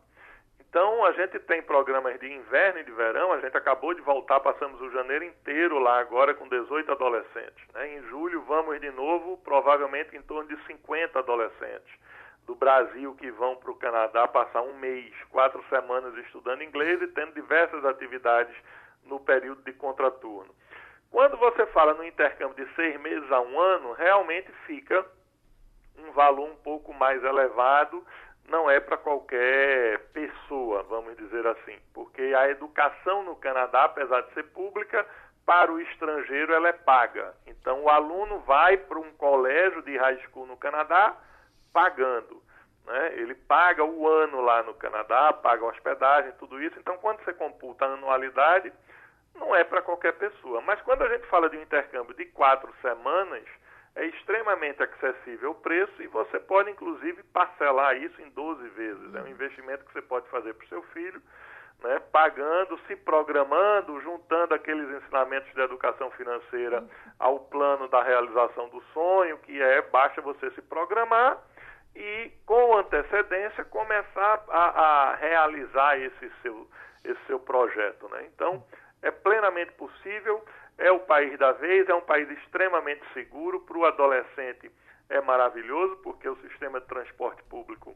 [0.59, 4.39] Então, a gente tem programas de inverno e de verão, a gente acabou de voltar,
[4.39, 7.67] passamos o janeiro inteiro lá agora com 18 adolescentes.
[7.73, 7.97] Né?
[7.97, 11.91] Em julho vamos de novo, provavelmente em torno de 50 adolescentes
[12.45, 17.07] do Brasil que vão para o Canadá passar um mês, quatro semanas estudando inglês e
[17.07, 18.55] tendo diversas atividades
[19.05, 20.53] no período de contraturno.
[21.09, 25.05] Quando você fala no intercâmbio de seis meses a um ano, realmente fica
[25.97, 28.03] um valor um pouco mais elevado
[28.51, 34.33] não é para qualquer pessoa, vamos dizer assim, porque a educação no Canadá, apesar de
[34.33, 35.05] ser pública,
[35.45, 37.33] para o estrangeiro ela é paga.
[37.47, 41.15] Então o aluno vai para um colégio de high school no Canadá
[41.71, 42.41] pagando.
[42.85, 43.13] Né?
[43.15, 46.77] Ele paga o ano lá no Canadá, paga hospedagem, tudo isso.
[46.79, 48.71] Então quando você computa a anualidade,
[49.35, 50.61] não é para qualquer pessoa.
[50.61, 53.43] Mas quando a gente fala de um intercâmbio de quatro semanas,
[53.95, 59.15] é extremamente acessível o preço e você pode, inclusive, parcelar isso em 12 vezes.
[59.15, 61.21] É um investimento que você pode fazer para o seu filho,
[61.83, 66.85] né, pagando, se programando, juntando aqueles ensinamentos de educação financeira
[67.19, 71.37] ao plano da realização do sonho, que é basta você se programar
[71.95, 76.67] e, com antecedência, começar a, a realizar esse seu,
[77.03, 78.07] esse seu projeto.
[78.09, 78.29] Né?
[78.33, 78.63] Então,
[79.01, 80.43] é plenamente possível
[80.77, 83.59] é o país da vez, é um país extremamente seguro.
[83.61, 84.71] Para o adolescente
[85.09, 87.95] é maravilhoso, porque o sistema de transporte público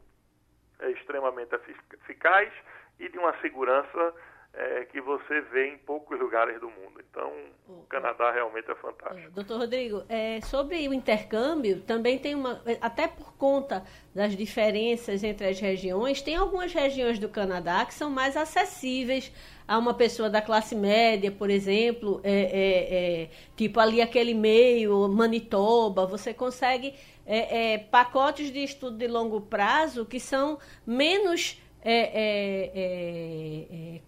[0.78, 2.52] é extremamente eficaz
[3.00, 4.14] e de uma segurança
[4.56, 7.02] é, que você vê em poucos lugares do mundo.
[7.10, 7.30] Então,
[7.68, 9.28] o Canadá realmente é fantástico.
[9.28, 12.62] É, doutor Rodrigo, é, sobre o intercâmbio, também tem uma.
[12.80, 18.08] Até por conta das diferenças entre as regiões, tem algumas regiões do Canadá que são
[18.08, 19.30] mais acessíveis
[19.68, 25.06] a uma pessoa da classe média, por exemplo, é, é, é tipo ali aquele meio,
[25.08, 26.94] Manitoba, você consegue
[27.26, 34.00] é, é, pacotes de estudo de longo prazo que são menos é,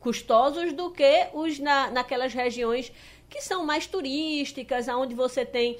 [0.00, 2.92] custosos do que os na, naquelas regiões
[3.28, 5.78] que são mais turísticas, onde você tem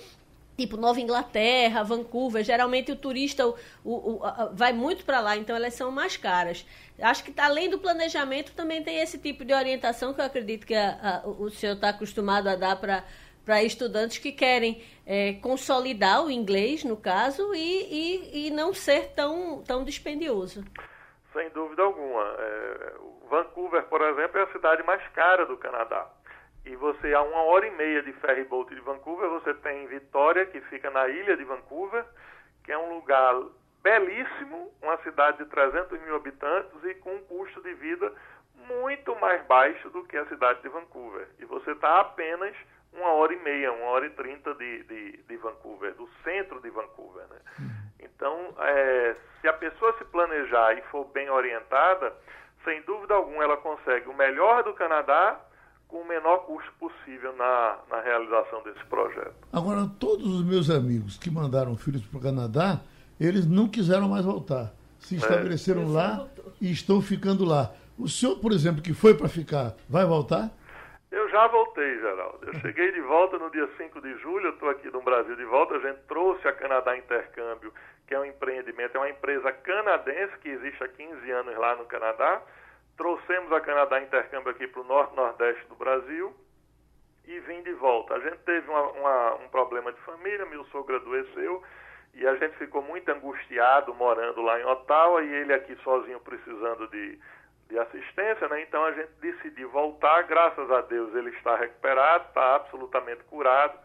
[0.57, 4.21] tipo Nova Inglaterra, Vancouver, geralmente o turista o, o,
[4.53, 6.65] vai muito para lá, então elas são mais caras.
[6.99, 10.75] Acho que além do planejamento também tem esse tipo de orientação que eu acredito que
[10.75, 13.05] a, a, o senhor está acostumado a dar para
[13.45, 19.09] para estudantes que querem é, consolidar o inglês, no caso, e, e, e, não ser
[19.15, 20.65] tão, tão dispendioso.
[21.35, 22.23] Sem dúvida alguma.
[22.39, 22.95] É,
[23.29, 26.09] Vancouver, por exemplo, é a cidade mais cara do Canadá
[26.67, 30.47] e você a uma hora e meia de ferry boat de Vancouver, você tem Vitória,
[30.47, 32.05] que fica na ilha de Vancouver,
[32.65, 33.35] que é um lugar
[33.83, 38.11] belíssimo, uma cidade de 300 mil habitantes e com um custo de vida
[38.67, 41.29] muito mais baixo do que a cidade de Vancouver.
[41.39, 42.57] E você está apenas
[42.95, 46.71] uma hora e meia, uma hora e trinta de, de, de Vancouver, do centro de
[46.71, 47.25] Vancouver.
[47.29, 47.71] Né?
[48.01, 52.13] Então, é, se a pessoa se planejar e for bem orientada,
[52.65, 55.41] sem dúvida alguma ela consegue o melhor do Canadá
[55.89, 59.35] com o menor custo possível na, na realização desse projeto.
[59.53, 62.81] Agora, todos os meus amigos que mandaram filhos para o Canadá,
[63.21, 64.73] eles não quiseram mais voltar.
[64.99, 65.19] Se é.
[65.19, 65.87] estabeleceram é.
[65.87, 66.27] lá
[66.61, 67.73] e estão ficando lá.
[67.99, 70.51] O senhor, por exemplo, que foi para ficar, vai voltar?
[71.15, 72.47] Eu já voltei, Geraldo.
[72.47, 75.77] Eu cheguei de volta no dia 5 de julho, estou aqui no Brasil de volta.
[75.77, 77.73] A gente trouxe a Canadá Intercâmbio,
[78.07, 81.87] que é um empreendimento, é uma empresa canadense que existe há 15 anos lá no
[81.87, 82.43] Canadá
[82.97, 86.35] trouxemos a Canadá Intercâmbio aqui para o norte-nordeste do Brasil
[87.27, 88.15] e vim de volta.
[88.15, 91.63] A gente teve uma, uma, um problema de família, meu sogro adoeceu
[92.15, 96.87] e a gente ficou muito angustiado morando lá em Ottawa e ele aqui sozinho precisando
[96.89, 97.19] de,
[97.69, 98.63] de assistência, né?
[98.63, 103.79] Então a gente decidiu voltar, graças a Deus ele está recuperado, está absolutamente curado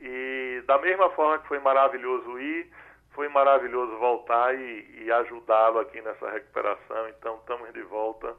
[0.00, 2.70] e da mesma forma que foi maravilhoso ir,
[3.10, 7.08] foi maravilhoso voltar e, e ajudá-lo aqui nessa recuperação.
[7.10, 8.34] Então, estamos de volta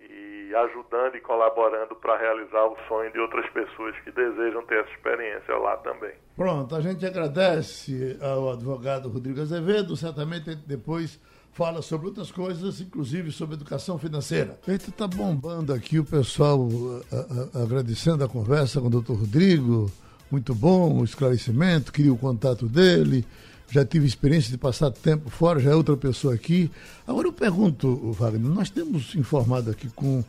[0.00, 4.90] e ajudando e colaborando para realizar o sonho de outras pessoas que desejam ter essa
[4.90, 6.14] experiência lá também.
[6.36, 11.20] Pronto, a gente agradece ao advogado Rodrigo Azevedo, certamente depois
[11.56, 14.58] fala sobre outras coisas, inclusive sobre educação financeira.
[14.66, 16.68] A gente está bombando aqui o pessoal
[17.10, 19.90] a, a, agradecendo a conversa com o doutor Rodrigo,
[20.30, 23.24] muito bom o esclarecimento, queria o contato dele
[23.70, 26.70] já tive experiência de passar tempo fora, já é outra pessoa aqui.
[27.06, 30.22] Agora eu pergunto, Wagner, nós temos informado aqui com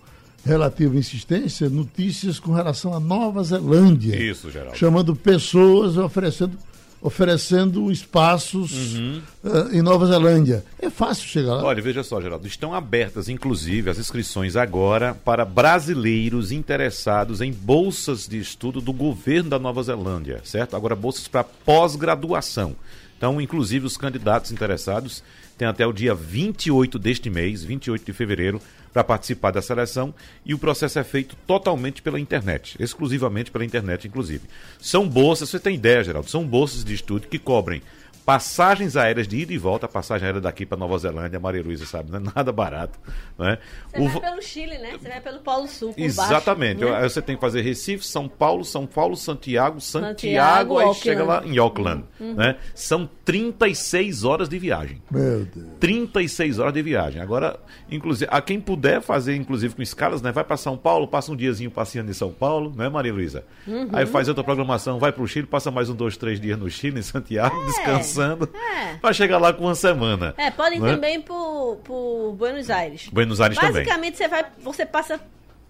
[0.44, 4.16] relativa insistência notícias com relação à Nova Zelândia.
[4.16, 4.78] Isso, Geraldo.
[4.78, 6.58] Chamando pessoas oferecendo
[7.02, 9.22] oferecendo espaços uhum.
[9.44, 10.66] uh, em Nova Zelândia.
[10.80, 11.64] É fácil chegar lá?
[11.64, 18.28] Olha, veja só, Geraldo, estão abertas, inclusive, as inscrições agora para brasileiros interessados em bolsas
[18.28, 20.76] de estudo do governo da Nova Zelândia, certo?
[20.76, 22.76] Agora, bolsas para pós-graduação.
[23.18, 25.24] Então, inclusive, os candidatos interessados
[25.58, 28.62] têm até o dia 28 deste mês, 28 de fevereiro,
[28.94, 30.14] para participar da seleção
[30.46, 34.48] e o processo é feito totalmente pela internet, exclusivamente pela internet, inclusive.
[34.80, 37.82] São bolsas, você tem ideia, Geraldo, são bolsas de estudo que cobrem
[38.28, 42.12] passagens aéreas de ida e volta, passagem aérea daqui para Nova Zelândia, Maria Luísa sabe,
[42.12, 43.00] não é nada barato.
[43.38, 43.58] Não é?
[43.90, 44.10] Você o...
[44.10, 44.98] vai pelo Chile, né?
[45.00, 45.94] Você vai pelo Polo Sul.
[45.96, 46.84] Exatamente.
[46.84, 47.08] Baixo, né?
[47.08, 51.04] Você tem que fazer Recife, São Paulo, São Paulo, Santiago, Santiago, Santiago aí Auckland.
[51.04, 52.04] chega lá em Auckland.
[52.20, 52.34] Uhum.
[52.34, 52.58] Né?
[52.76, 55.02] São 36 horas de viagem.
[55.12, 55.68] Meu Deus.
[55.82, 57.22] 36 horas de viagem.
[57.22, 57.60] Agora,
[57.92, 60.32] inclusive, a quem puder fazer, inclusive com escalas, né?
[60.32, 63.44] Vai para São Paulo, passa um diazinho passeando em São Paulo, né, Maria Luísa?
[63.68, 63.90] Uhum.
[63.92, 66.70] Aí faz outra programação, vai para o Chile, passa mais um, dois, três dias no
[66.70, 67.66] Chile, em Santiago, é.
[67.66, 68.94] descansando é.
[68.94, 70.34] para chegar lá com uma semana.
[70.38, 70.94] É, podem né?
[70.94, 73.10] também por Buenos Aires.
[73.12, 74.14] Buenos Aires Basicamente, também.
[74.14, 75.20] Basicamente, você vai, você passa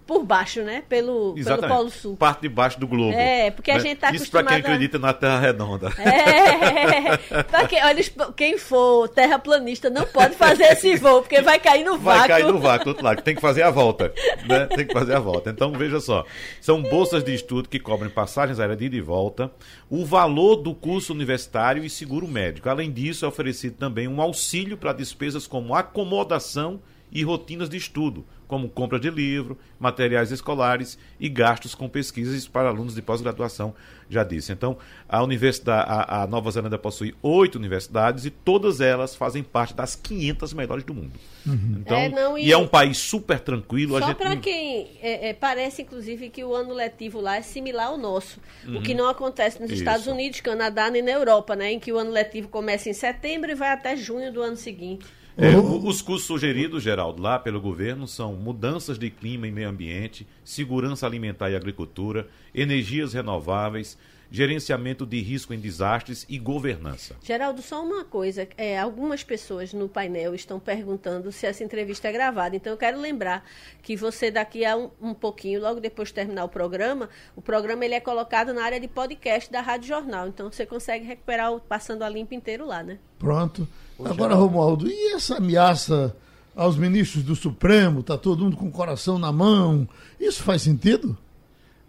[0.08, 0.82] por baixo, né?
[0.88, 2.16] Pelo, pelo Polo Sul.
[2.16, 3.12] Parte de baixo do globo.
[3.12, 3.76] É, porque né?
[3.76, 5.92] a gente tá Isso para quem acredita na Terra redonda.
[5.98, 8.02] É, pra quem, olha,
[8.34, 12.20] quem for terraplanista não pode fazer esse voo, porque vai cair no vácuo.
[12.20, 13.20] Vai cair no vácuo, outro lado.
[13.20, 14.10] Tem que fazer a volta,
[14.48, 14.64] né?
[14.74, 15.50] Tem que fazer a volta.
[15.50, 16.24] Então, veja só,
[16.58, 19.52] são bolsas de estudo que cobrem passagens aéreas de ida e volta,
[19.90, 22.70] o valor do curso universitário e seguro médico.
[22.70, 26.80] Além disso, é oferecido também um auxílio para despesas como acomodação
[27.12, 32.70] e rotinas de estudo, como compra de livro, materiais escolares e gastos com pesquisas para
[32.70, 33.74] alunos de pós-graduação,
[34.08, 34.50] já disse.
[34.50, 39.74] Então, a universidade, a, a, Nova Zelândia possui oito universidades e todas elas fazem parte
[39.74, 41.12] das 500 melhores do mundo.
[41.46, 41.76] Uhum.
[41.80, 42.46] Então, é, não, e...
[42.46, 42.52] e...
[42.52, 43.98] é um país super tranquilo.
[43.98, 44.16] Só gente...
[44.16, 48.40] para quem é, é, parece, inclusive, que o ano letivo lá é similar ao nosso,
[48.66, 48.78] uhum.
[48.78, 49.80] o que não acontece nos Isso.
[49.80, 53.50] Estados Unidos, Canadá nem na Europa, né, em que o ano letivo começa em setembro
[53.50, 55.17] e vai até junho do ano seguinte.
[55.40, 60.26] É, os cursos sugeridos, Geraldo, lá pelo governo são mudanças de clima e meio ambiente,
[60.44, 63.96] segurança alimentar e agricultura, energias renováveis,
[64.32, 67.14] gerenciamento de risco em desastres e governança.
[67.22, 68.48] Geraldo, só uma coisa.
[68.56, 72.56] É, algumas pessoas no painel estão perguntando se essa entrevista é gravada.
[72.56, 73.44] Então, eu quero lembrar
[73.80, 77.84] que você, daqui a um, um pouquinho, logo depois de terminar o programa, o programa
[77.84, 80.26] ele é colocado na área de podcast da Rádio Jornal.
[80.26, 82.98] Então, você consegue recuperar o Passando a Limpo inteiro lá, né?
[83.20, 83.68] Pronto.
[84.04, 86.14] Agora, Romualdo, e essa ameaça
[86.54, 88.00] aos ministros do Supremo?
[88.00, 89.88] Está todo mundo com o coração na mão.
[90.20, 91.18] Isso faz sentido?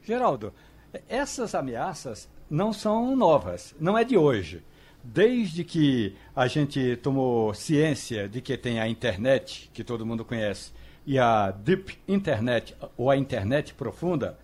[0.03, 0.51] Geraldo,
[1.07, 4.63] essas ameaças não são novas, não é de hoje.
[5.03, 10.71] Desde que a gente tomou ciência de que tem a internet, que todo mundo conhece,
[11.05, 14.37] e a Deep Internet, ou a internet profunda,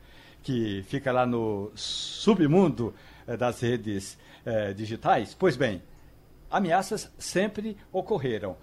[0.43, 2.93] que fica lá no submundo
[3.27, 5.81] eh, das redes eh, digitais, pois bem,
[6.55, 8.55] ameaças sempre ocorreram.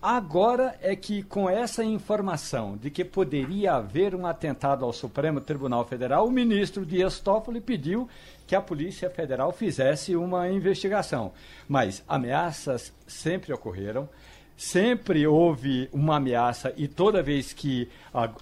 [0.00, 5.84] Agora é que, com essa informação de que poderia haver um atentado ao Supremo Tribunal
[5.84, 8.08] Federal, o ministro Dias Toffoli pediu
[8.46, 11.32] que a Polícia Federal fizesse uma investigação.
[11.66, 14.08] Mas ameaças sempre ocorreram.
[14.56, 17.90] Sempre houve uma ameaça e toda vez que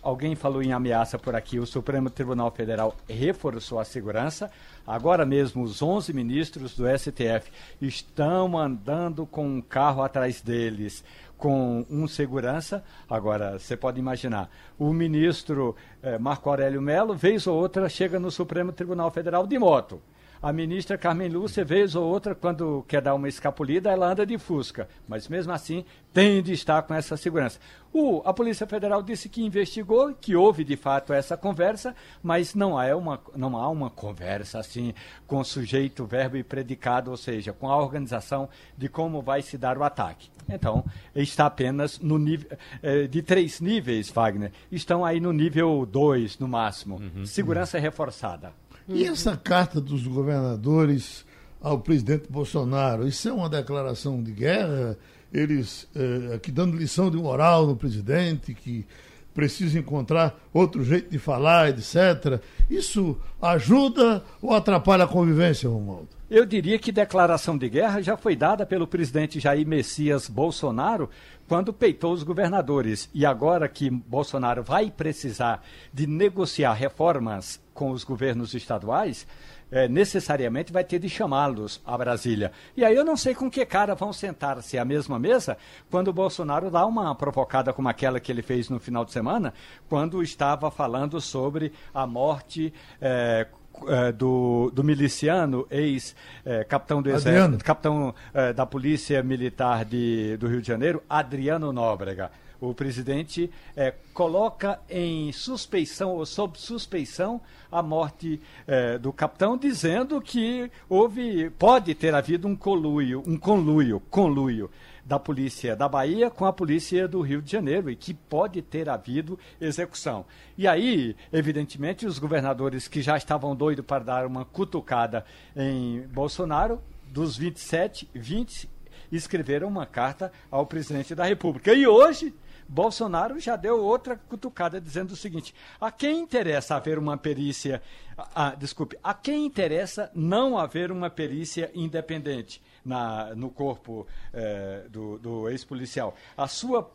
[0.01, 4.49] alguém falou em ameaça por aqui, o Supremo Tribunal Federal reforçou a segurança.
[4.87, 11.03] Agora mesmo, os 11 ministros do STF estão andando com um carro atrás deles,
[11.39, 12.85] com um segurança.
[13.09, 18.31] Agora, você pode imaginar, o ministro eh, Marco Aurélio Melo, vez ou outra, chega no
[18.31, 20.03] Supremo Tribunal Federal de moto.
[20.45, 24.37] A ministra Carmen Lúcia, vez ou outra, quando quer dar uma escapulida, ela anda de
[24.37, 24.87] fusca.
[25.09, 27.59] Mas mesmo assim, tem de estar com essa segurança.
[27.91, 32.79] O, a Polícia Federal disse que investigou, que houve de fato essa conversa, mas não
[32.79, 34.93] há uma, não há uma conversa assim
[35.27, 39.79] com sujeito, verbo e predicado, ou seja, com a organização de como vai se dar
[39.79, 40.29] o ataque.
[40.47, 40.85] Então,
[41.17, 42.51] está apenas no nível
[42.83, 44.53] eh, de três níveis, Wagner.
[44.71, 46.97] Estão aí no nível dois, no máximo.
[46.97, 47.83] Uhum, segurança uhum.
[47.83, 48.53] reforçada.
[48.89, 51.25] E essa carta dos governadores
[51.61, 54.99] ao presidente Bolsonaro, isso é uma declaração de guerra?
[55.33, 58.87] Eles eh, aqui dando lição de moral no presidente, que
[59.35, 62.41] precisa encontrar outro jeito de falar, etc.
[62.71, 66.09] Isso ajuda ou atrapalha a convivência, Romualdo?
[66.31, 71.11] Eu diria que declaração de guerra já foi dada pelo presidente Jair Messias Bolsonaro
[71.49, 73.11] quando peitou os governadores.
[73.13, 79.27] E agora que Bolsonaro vai precisar de negociar reformas com os governos estaduais,
[79.71, 82.53] é, necessariamente vai ter de chamá-los a Brasília.
[82.77, 85.59] E aí eu não sei com que cara vão sentar-se à mesma mesa
[85.91, 89.53] quando o Bolsonaro dá uma provocada como aquela que ele fez no final de semana,
[89.89, 92.73] quando estava falando sobre a morte.
[93.01, 93.47] É,
[93.89, 100.47] é, do, do, miliciano, ex-capitão é, do exército, capitão é, da Polícia Militar de, do
[100.47, 102.31] Rio de Janeiro, Adriano Nóbrega.
[102.61, 107.41] O presidente é, coloca em suspeição ou sob suspeição
[107.71, 114.01] a morte é, do capitão, dizendo que houve, pode ter havido um conluio, um conluio,
[114.11, 114.71] conluio
[115.05, 118.89] da polícia da Bahia com a polícia do Rio de Janeiro e que pode ter
[118.89, 120.25] havido execução.
[120.57, 126.81] E aí, evidentemente, os governadores que já estavam doidos para dar uma cutucada em Bolsonaro,
[127.07, 128.69] dos 27, 20
[129.13, 131.73] escreveram uma carta ao presidente da República.
[131.73, 132.35] E hoje
[132.69, 137.83] Bolsonaro já deu outra cutucada dizendo o seguinte: a quem interessa haver uma perícia,
[138.17, 145.19] ah, desculpe, a quem interessa não haver uma perícia independente na, no corpo eh, do,
[145.19, 146.17] do ex-policial?
[146.37, 146.91] A sua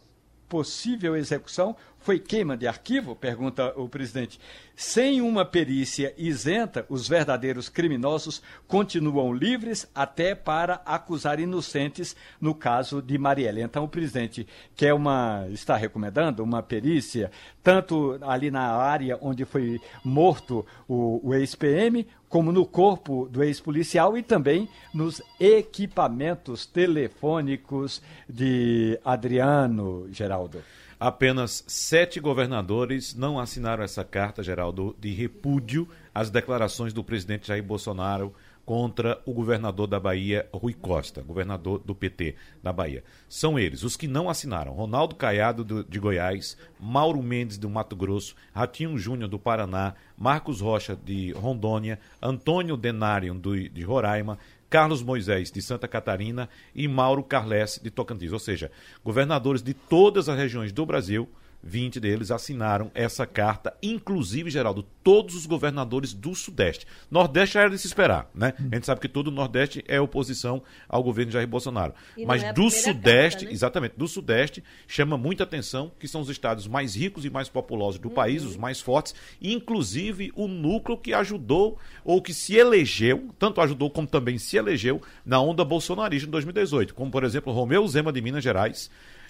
[0.50, 3.16] possível execução foi queima de arquivo?
[3.16, 4.40] Pergunta o presidente.
[4.76, 13.02] Sem uma perícia isenta, os verdadeiros criminosos continuam livres até para acusar inocentes no caso
[13.02, 13.62] de Marielle.
[13.62, 17.30] Então o presidente quer uma, está recomendando uma perícia,
[17.62, 24.18] tanto ali na área onde foi morto o, o ex-PM, como no corpo do ex-policial
[24.18, 30.62] e também nos equipamentos telefônicos de Adriano Geraldo.
[31.00, 37.64] Apenas sete governadores não assinaram essa carta, Geraldo, de repúdio às declarações do presidente Jair
[37.64, 38.36] Bolsonaro
[38.66, 43.04] contra o governador da Bahia, Rui Costa, governador do PT da Bahia.
[43.30, 47.96] São eles, os que não assinaram: Ronaldo Caiado do, de Goiás, Mauro Mendes do Mato
[47.96, 53.34] Grosso, Ratinho Júnior do Paraná, Marcos Rocha de Rondônia, Antônio Denário
[53.74, 54.38] de Roraima,
[54.70, 58.32] Carlos Moisés, de Santa Catarina, e Mauro Carles, de Tocantins.
[58.32, 58.72] Ou seja,
[59.04, 61.28] governadores de todas as regiões do Brasil
[61.62, 66.86] 20 deles assinaram essa carta, inclusive, Geraldo, todos os governadores do Sudeste.
[67.12, 68.54] Nordeste já era de se esperar, né?
[68.72, 71.94] A gente sabe que todo o Nordeste é oposição ao governo de Jair Bolsonaro.
[72.26, 73.52] Mas é do Sudeste, carta, né?
[73.52, 78.00] exatamente, do Sudeste, chama muita atenção que são os estados mais ricos e mais populosos
[78.00, 78.50] do país, Uhum.
[78.50, 84.08] os mais fortes, inclusive o núcleo que ajudou ou que se elegeu, tanto ajudou como
[84.08, 88.44] também se elegeu na onda bolsonarista em 2018, como por exemplo Romeu Zema de Minas
[88.44, 88.90] Gerais,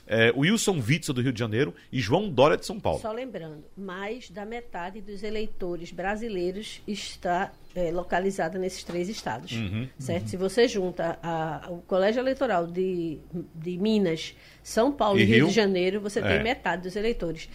[0.10, 3.00] eh, Wilson Witzel do Rio de Janeiro e João Dória de São Paulo.
[3.00, 7.52] Só lembrando, mais da metade dos eleitores brasileiros está
[7.88, 9.52] é, localizada nesses três estados.
[9.54, 10.30] Uhum, certo?
[10.30, 13.20] Se você junta a- o colégio eleitoral de,
[13.56, 15.48] de Minas, São Paulo E Rio, Rio?
[15.48, 16.22] de Janeiro, você É.
[16.28, 17.50] tem metade dos eleitores.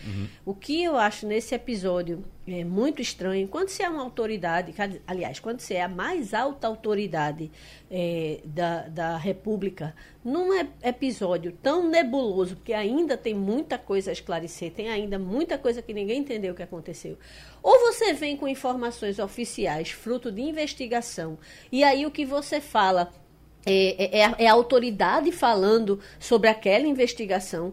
[0.44, 4.74] O que eu acho nesse episódio é muito estranho, quando você é uma autoridade,
[5.06, 7.50] aliás, quando você é a mais alta autoridade
[7.90, 9.94] é, da, da República,
[10.24, 10.48] num
[10.82, 15.92] episódio tão nebuloso, porque ainda tem muita coisa a esclarecer, tem ainda muita coisa que
[15.94, 17.16] ninguém entendeu o que aconteceu.
[17.64, 21.38] Ou você vem com informações oficiais, fruto de investigação,
[21.72, 23.10] e aí o que você fala
[23.66, 27.72] é, é- é a, é a autoridade falando sobre aquela investigação.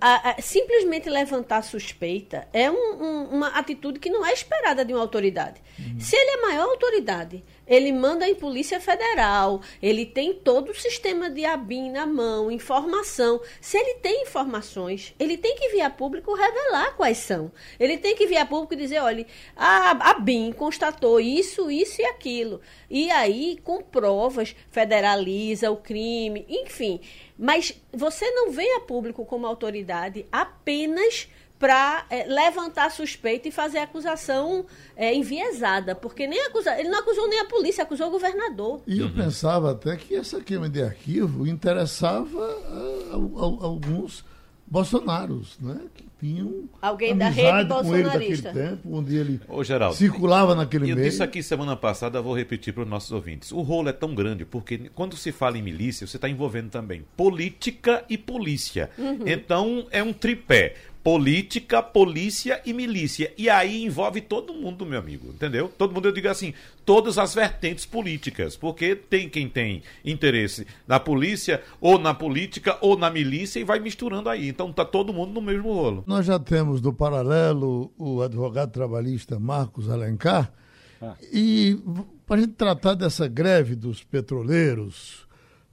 [0.00, 4.92] A- a- simplesmente levantar suspeita é um- um- uma atitude que não é esperada de
[4.92, 5.60] uma autoridade.
[5.98, 11.30] Se ele é maior autoridade, ele manda em Polícia Federal, ele tem todo o sistema
[11.30, 13.40] de ABIN na mão, informação.
[13.60, 17.52] Se ele tem informações, ele tem que vir a público revelar quais são.
[17.78, 22.60] Ele tem que vir a público dizer, olha, a ABIN constatou isso, isso e aquilo.
[22.90, 27.00] E aí, com provas, federaliza o crime, enfim.
[27.38, 31.28] Mas você não vem a público como autoridade apenas
[31.62, 37.38] para levantar suspeita e fazer acusação é, enviesada, porque nem acusa, ele não acusou nem
[37.38, 38.82] a polícia, acusou o governador.
[38.84, 44.24] E eu pensava até que essa queima de arquivo interessava a, a- a- alguns
[44.66, 45.76] bolsonaros, né?
[45.94, 47.64] Que tinham Alguém da rede com ele
[48.04, 48.48] bolsonarista.
[48.52, 51.08] naquele tempo, onde ele Ô, Geraldo, circulava naquele Eu meio.
[51.10, 53.52] disse aqui semana passada, vou repetir para os nossos ouvintes.
[53.52, 57.04] O rolo é tão grande porque quando se fala em milícia, você está envolvendo também
[57.16, 58.90] política e polícia.
[59.26, 60.74] Então é um tripé.
[61.02, 63.32] Política, polícia e milícia.
[63.36, 65.68] E aí envolve todo mundo, meu amigo, entendeu?
[65.76, 68.56] Todo mundo, eu digo assim, todas as vertentes políticas.
[68.56, 73.80] Porque tem quem tem interesse na polícia, ou na política, ou na milícia, e vai
[73.80, 74.48] misturando aí.
[74.48, 76.04] Então tá todo mundo no mesmo rolo.
[76.06, 80.52] Nós já temos do paralelo o advogado trabalhista Marcos Alencar.
[81.00, 81.16] Ah.
[81.32, 81.78] E
[82.26, 85.26] para a gente tratar dessa greve dos petroleiros,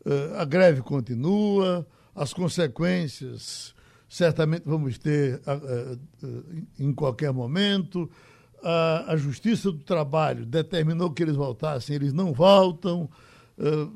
[0.03, 3.75] eh, a greve continua, as consequências
[4.09, 6.27] certamente vamos ter ah, ah, ah,
[6.79, 8.09] em qualquer momento.
[8.61, 13.09] A, Justiça do Trabalho determinou que eles voltassem, eles não voltam,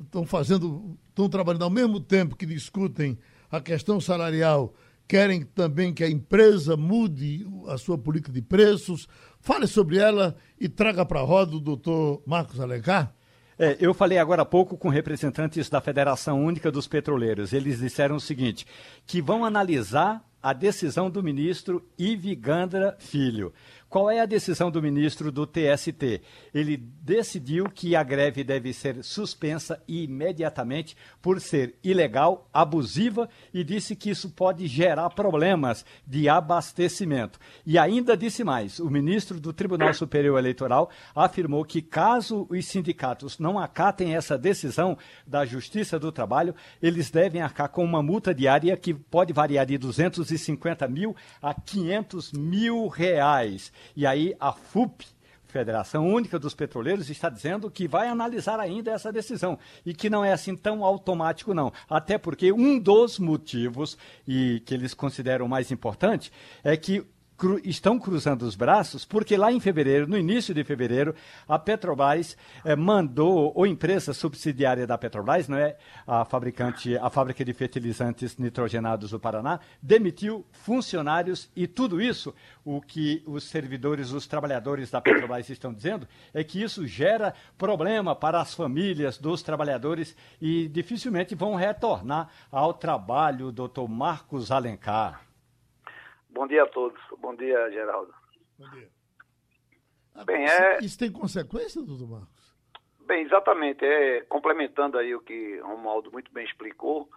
[0.06, 3.18] estão fazendo, estão trabalhando ao mesmo tempo que discutem
[3.52, 4.74] a questão salarial,
[5.06, 9.06] querem também que a empresa mude a sua política de preços.
[9.42, 13.14] Fale sobre ela e traga para a roda o doutor Marcos Alencar.
[13.58, 17.54] É, eu falei agora há pouco com representantes da Federação Única dos Petroleiros.
[17.54, 18.66] Eles disseram o seguinte:
[19.06, 23.54] que vão analisar a decisão do ministro Ivi Gandra Filho.
[23.94, 26.20] Qual é a decisão do ministro do TST?
[26.52, 33.96] Ele decidiu que a greve deve ser suspensa imediatamente por ser ilegal, abusiva e disse
[33.96, 37.38] que isso pode gerar problemas de abastecimento.
[37.68, 43.38] E ainda disse mais: o ministro do Tribunal Superior Eleitoral afirmou que, caso os sindicatos
[43.38, 48.76] não acatem essa decisão da Justiça do Trabalho, eles devem arcar com uma multa diária
[48.76, 53.72] que pode variar de 250 mil a 500 mil reais.
[53.96, 55.06] E aí a FUP,
[55.48, 60.26] Federação Única dos Petroleiros, está dizendo que vai analisar ainda essa decisão e que não
[60.26, 61.72] é assim tão automático, não.
[61.88, 66.32] Até porque um dos motivos, e que eles consideram mais importante,
[66.64, 67.06] é que
[67.38, 71.16] cru- estão cruzando os braços, porque lá em fevereiro, no início de fevereiro,
[71.48, 77.44] a Petrobras eh, mandou, ou empresa subsidiária da Petrobras, não é a fabricante, a fábrica
[77.44, 82.34] de fertilizantes nitrogenados do Paraná, demitiu funcionários e tudo isso,
[82.66, 88.16] o que os servidores, os trabalhadores da Petrobras estão dizendo, é que isso gera problema
[88.16, 95.22] para as famílias dos trabalhadores e dificilmente vão retornar ao trabalho, doutor Marcos Alencar.
[96.34, 97.00] Bom dia a todos.
[97.20, 98.14] Bom dia, Geraldo.
[98.58, 98.90] Bom dia.
[100.26, 102.56] Bem, isso, é- isso tem consequência, doutor Marcos?
[103.06, 103.86] Bem, exatamente.
[103.86, 107.08] É, complementando aí o que Romualdo muito bem explicou.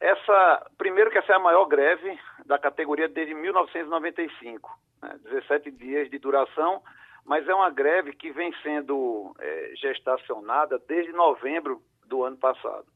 [0.00, 6.10] Essa, primeiro que essa é a maior greve da categoria desde 1995, né, 17 dias
[6.10, 6.82] de duração,
[7.24, 12.86] mas é uma greve que vem sendo é, gestacionada desde novembro do ano passado.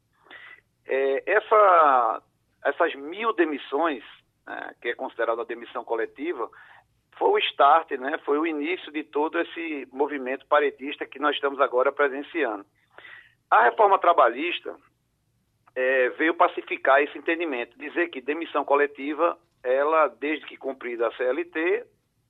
[0.87, 2.23] É, essa,
[2.65, 4.05] essas mil demissões
[4.49, 6.51] né, que é considerada a demissão coletiva,
[7.19, 11.61] foi o start, né, foi o início de todo esse movimento paredista que nós estamos
[11.61, 12.65] agora presenciando.
[13.51, 14.75] A reforma trabalhista
[15.75, 21.85] é, veio pacificar esse entendimento, dizer que demissão coletiva, ela, desde que cumprida a CLT,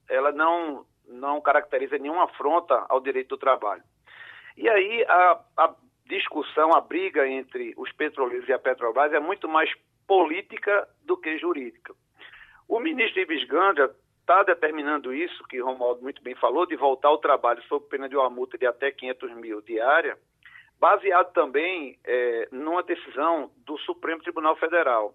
[0.08, 3.82] ela não, não caracteriza nenhuma afronta ao direito do trabalho.
[4.56, 5.74] E aí a, a
[6.06, 9.70] discussão, a briga entre os petroleiros e a Petrobras é muito mais
[10.06, 11.94] política do que jurídica.
[12.68, 13.90] O ministro Ives Gandra
[14.20, 18.14] está determinando isso, que Romualdo muito bem falou, de voltar ao trabalho sob pena de
[18.14, 20.18] uma multa de até 500 mil diária,
[20.78, 25.14] baseado também é, numa decisão do Supremo Tribunal Federal.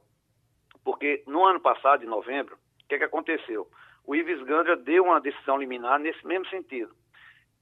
[0.83, 3.67] Porque no ano passado, em novembro, o que, é que aconteceu?
[4.05, 6.91] O Ives Gandra deu uma decisão liminar nesse mesmo sentido.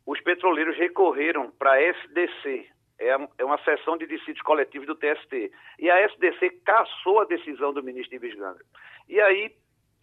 [0.06, 2.68] Os petroleiros recorreram para a SDC,
[2.98, 5.52] é, é uma sessão de dissídios coletivos do TST.
[5.78, 8.64] E a SDC cassou a decisão do ministro Ives Gandra.
[9.10, 9.54] E aí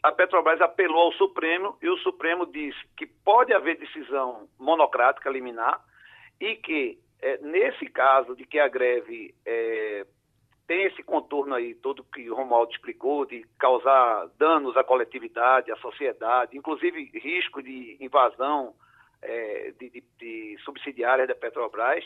[0.03, 5.83] a Petrobras apelou ao Supremo e o Supremo disse que pode haver decisão monocrática liminar
[6.41, 10.07] e que, é, nesse caso de que a greve é,
[10.69, 15.77] tem esse contorno aí, todo que o Romualdo explicou, de causar danos à coletividade, à
[15.77, 18.75] sociedade, inclusive risco de invasão
[19.23, 22.05] é, de, de, de subsidiárias da Petrobras,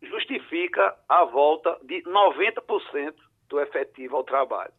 [0.00, 3.14] justifica a volta de 90%
[3.48, 4.72] do efetivo ao trabalho.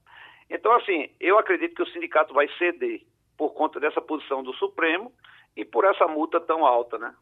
[0.49, 3.01] Então, assim, eu acredito que o sindicato vai ceder
[3.37, 5.11] por conta dessa posição do Supremo
[5.55, 7.13] e por essa multa tão alta, né?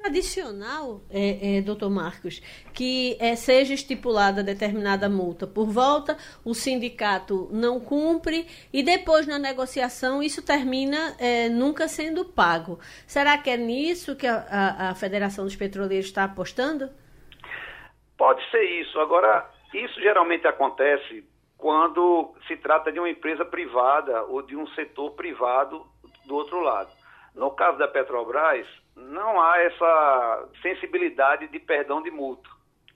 [0.00, 2.40] tradicional, é, é, doutor Marcos,
[2.72, 9.38] que é, seja estipulada determinada multa por volta, o sindicato não cumpre e depois na
[9.38, 12.78] negociação isso termina é, nunca sendo pago.
[13.06, 16.88] Será que é nisso que a, a, a Federação dos Petroleiros está apostando?
[18.16, 18.98] Pode ser isso.
[19.00, 21.24] Agora, isso geralmente acontece
[21.60, 25.86] quando se trata de uma empresa privada ou de um setor privado
[26.24, 26.90] do outro lado.
[27.34, 32.48] No caso da Petrobras, não há essa sensibilidade de perdão de multa.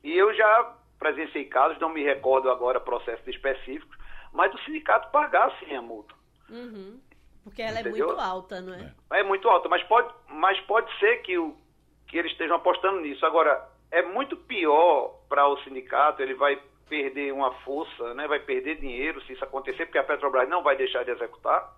[0.03, 3.97] E eu já presenciei casos, não me recordo agora processos específicos,
[4.33, 6.15] mas do sindicato pagar sim a multa.
[6.49, 6.99] Uhum.
[7.45, 8.05] Porque ela Entendeu?
[8.05, 8.95] é muito alta, não é?
[9.13, 11.55] É muito alta, mas pode, mas pode ser que, o,
[12.09, 13.25] que eles estejam apostando nisso.
[13.27, 18.77] Agora, é muito pior para o sindicato, ele vai perder uma força, né, vai perder
[18.77, 21.73] dinheiro se isso acontecer, porque a Petrobras não vai deixar de executar.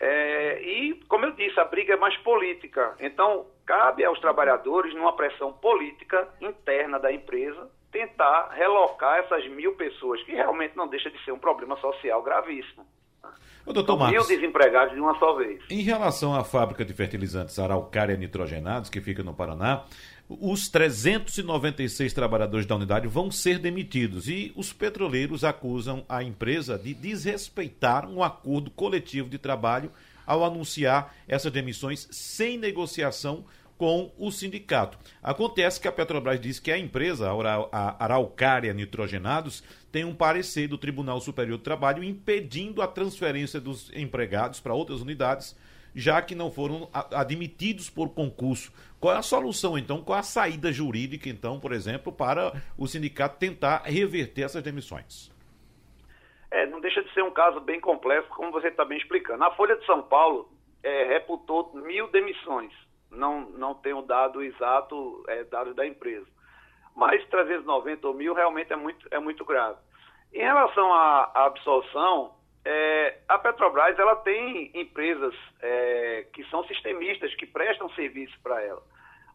[0.00, 2.96] É, e, como eu disse, a briga é mais política.
[2.98, 10.22] Então, cabe aos trabalhadores, numa pressão política interna da empresa, tentar relocar essas mil pessoas,
[10.24, 12.84] que realmente não deixa de ser um problema social gravíssimo.
[13.66, 15.62] O doutor Marcos, mil desempregados de uma só vez.
[15.70, 19.84] Em relação à fábrica de fertilizantes Araucária Nitrogenados, que fica no Paraná,
[20.28, 26.94] os 396 trabalhadores da unidade vão ser demitidos e os petroleiros acusam a empresa de
[26.94, 29.92] desrespeitar um acordo coletivo de trabalho
[30.26, 33.44] ao anunciar essas demissões sem negociação
[33.76, 34.98] com o sindicato.
[35.22, 37.28] Acontece que a Petrobras diz que a empresa,
[37.72, 43.90] a Araucária Nitrogenados, tem um parecer do Tribunal Superior do Trabalho impedindo a transferência dos
[43.94, 45.56] empregados para outras unidades,
[45.94, 48.72] já que não foram admitidos por concurso.
[49.04, 50.02] Qual é a solução, então?
[50.02, 55.30] Qual é a saída jurídica, então, por exemplo, para o sindicato tentar reverter essas demissões?
[56.50, 59.44] É, não deixa de ser um caso bem complexo, como você está bem explicando.
[59.44, 60.48] A Folha de São Paulo
[60.82, 62.72] é, reputou mil demissões
[63.10, 66.26] não, não tenho dado exato, é, dados da empresa.
[66.96, 69.76] Mas 390 ou mil realmente é muito, é muito grave.
[70.32, 77.34] Em relação à, à absolção, é, a Petrobras ela tem empresas é, que são sistemistas,
[77.34, 78.82] que prestam serviço para ela.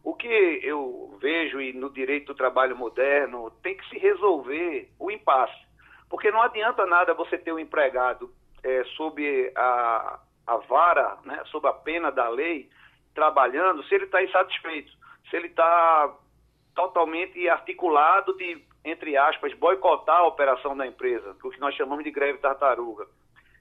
[0.02, 5.10] O que eu vejo e no direito do trabalho moderno tem que se resolver o
[5.10, 5.60] impasse.
[6.08, 8.32] Porque não adianta nada você ter um empregado
[8.64, 12.68] é, sob a, a vara, né, sob a pena da lei,
[13.14, 14.90] trabalhando se ele está insatisfeito,
[15.28, 16.16] se ele está
[16.74, 22.10] totalmente articulado de, entre aspas, boicotar a operação da empresa, o que nós chamamos de
[22.10, 23.06] greve tartaruga.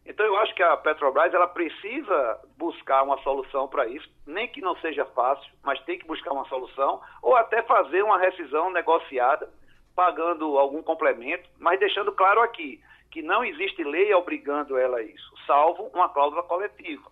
[0.06, 4.62] Então eu acho que a Petrobras ela precisa buscar uma solução para isso, nem que
[4.62, 9.50] não seja fácil, mas tem que buscar uma solução, ou até fazer uma rescisão negociada,
[9.96, 15.34] pagando algum complemento, mas deixando claro aqui que não existe lei obrigando ela a isso,
[15.46, 17.10] salvo uma cláusula coletiva.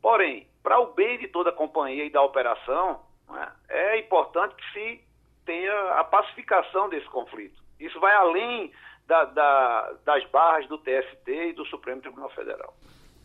[0.00, 4.72] Porém, para o bem de toda a companhia e da operação, né, é importante que
[4.72, 5.04] se
[5.50, 7.60] tenha a pacificação desse conflito.
[7.80, 8.70] Isso vai além
[9.08, 12.72] da, da, das barras do TST e do Supremo Tribunal Federal.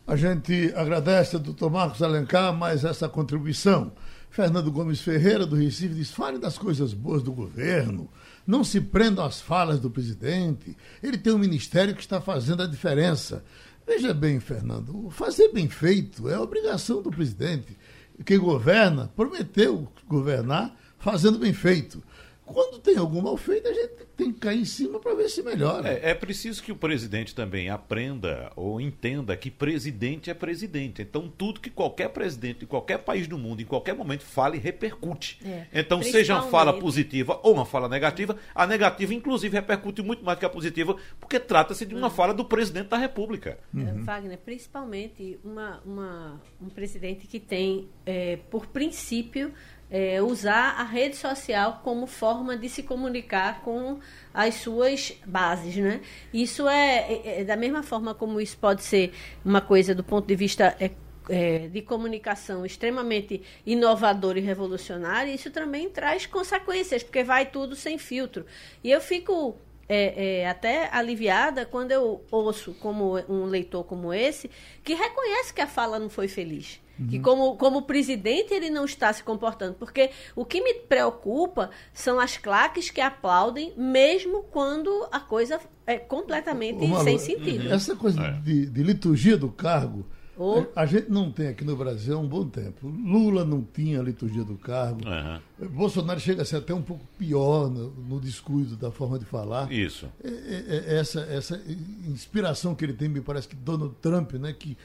[0.04, 3.92] A gente agradece ao doutor Marcos Alencar mais essa contribuição.
[4.28, 8.10] Fernando Gomes Ferreira, do Recife, diz: fale das coisas boas do governo.
[8.44, 10.76] Não se prendam às falas do presidente.
[11.00, 13.44] Ele tem um ministério que está fazendo a diferença.
[13.86, 17.76] Veja bem, Fernando, fazer bem feito é obrigação do presidente.
[18.24, 22.02] Quem governa prometeu governar fazendo bem feito.
[22.46, 25.42] Quando tem algum mal feito, a gente tem que cair em cima para ver se
[25.42, 25.88] melhora.
[25.88, 31.02] É, é, preciso que o presidente também aprenda ou entenda que presidente é presidente.
[31.02, 35.38] Então, tudo que qualquer presidente de qualquer país do mundo, em qualquer momento, fale, repercute.
[35.44, 40.24] É, então, seja uma fala positiva ou uma fala negativa, a negativa, inclusive, repercute muito
[40.24, 42.12] mais que a positiva, porque trata-se de uma uhum.
[42.12, 43.58] fala do presidente da República.
[43.74, 44.04] Uhum.
[44.04, 49.52] Wagner, principalmente uma, uma, um presidente que tem, é, por princípio,
[49.90, 53.98] é, usar a rede social como forma de se comunicar com
[54.34, 56.00] as suas bases, né?
[56.32, 59.12] Isso é, é, é da mesma forma como isso pode ser
[59.44, 60.90] uma coisa do ponto de vista é,
[61.28, 67.98] é, de comunicação extremamente inovador e revolucionário, isso também traz consequências, porque vai tudo sem
[67.98, 68.44] filtro.
[68.82, 69.56] E eu fico
[69.88, 74.50] é, é, até aliviada quando eu ouço, como um leitor como esse,
[74.82, 76.80] que reconhece que a fala não foi feliz.
[76.98, 77.06] Uhum.
[77.08, 79.74] Que como, como presidente ele não está se comportando.
[79.74, 85.98] Porque o que me preocupa são as claques que aplaudem, mesmo quando a coisa é
[85.98, 87.72] completamente Ô, Malu, sem sentido.
[87.72, 88.32] Essa coisa é.
[88.40, 90.06] de, de liturgia do cargo
[90.38, 90.66] Oh.
[90.76, 92.86] A gente não tem aqui no Brasil há um bom tempo.
[92.86, 95.00] Lula não tinha a liturgia do cargo.
[95.06, 95.68] Uhum.
[95.70, 99.72] Bolsonaro chega a ser até um pouco pior no, no descuido da forma de falar.
[99.72, 100.06] Isso.
[100.22, 101.60] É, é, é essa, essa
[102.06, 104.76] inspiração que ele tem, me parece que Donald Trump, né, que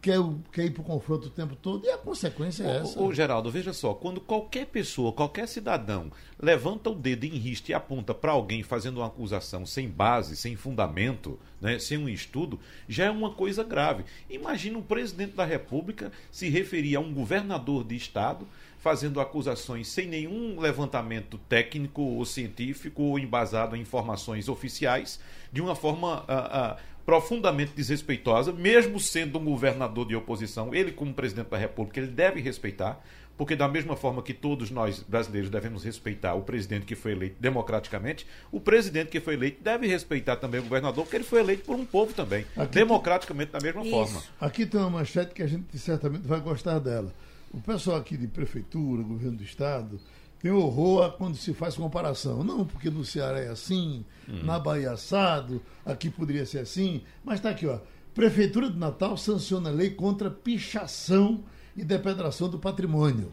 [0.00, 0.18] quer,
[0.52, 3.00] quer ir para o confronto o tempo todo, e a consequência é essa.
[3.00, 7.74] Ô, Geraldo, veja só, quando qualquer pessoa, qualquer cidadão levanta o dedo em riste e
[7.74, 13.04] aponta para alguém fazendo uma acusação sem base, sem fundamento, né, sem um estudo, já
[13.04, 14.04] é uma coisa grave.
[14.28, 18.46] Imagina o presidente da República se referir a um governador de estado
[18.80, 25.20] fazendo acusações sem nenhum levantamento técnico ou científico ou embasado em informações oficiais,
[25.52, 26.22] de uma forma.
[26.22, 32.00] Uh, uh, profundamente desrespeitosa, mesmo sendo um governador de oposição, ele como presidente da República,
[32.00, 33.02] ele deve respeitar,
[33.36, 37.36] porque da mesma forma que todos nós brasileiros devemos respeitar o presidente que foi eleito
[37.40, 41.64] democraticamente, o presidente que foi eleito deve respeitar também o governador, porque ele foi eleito
[41.64, 43.90] por um povo também, Aqui democraticamente da mesma Isso.
[43.90, 44.22] forma.
[44.40, 47.12] Aqui tem uma manchete que a gente certamente vai gostar dela.
[47.50, 49.98] O pessoal aqui de prefeitura, governo do estado,
[50.40, 52.42] tem horror quando se faz comparação.
[52.42, 54.42] Não, porque no Ceará é assim, hum.
[54.42, 57.02] na Bahia assado, aqui poderia ser assim.
[57.22, 57.78] Mas está aqui, ó.
[58.14, 61.44] Prefeitura de Natal sanciona lei contra pichação
[61.76, 63.32] e depredação do patrimônio.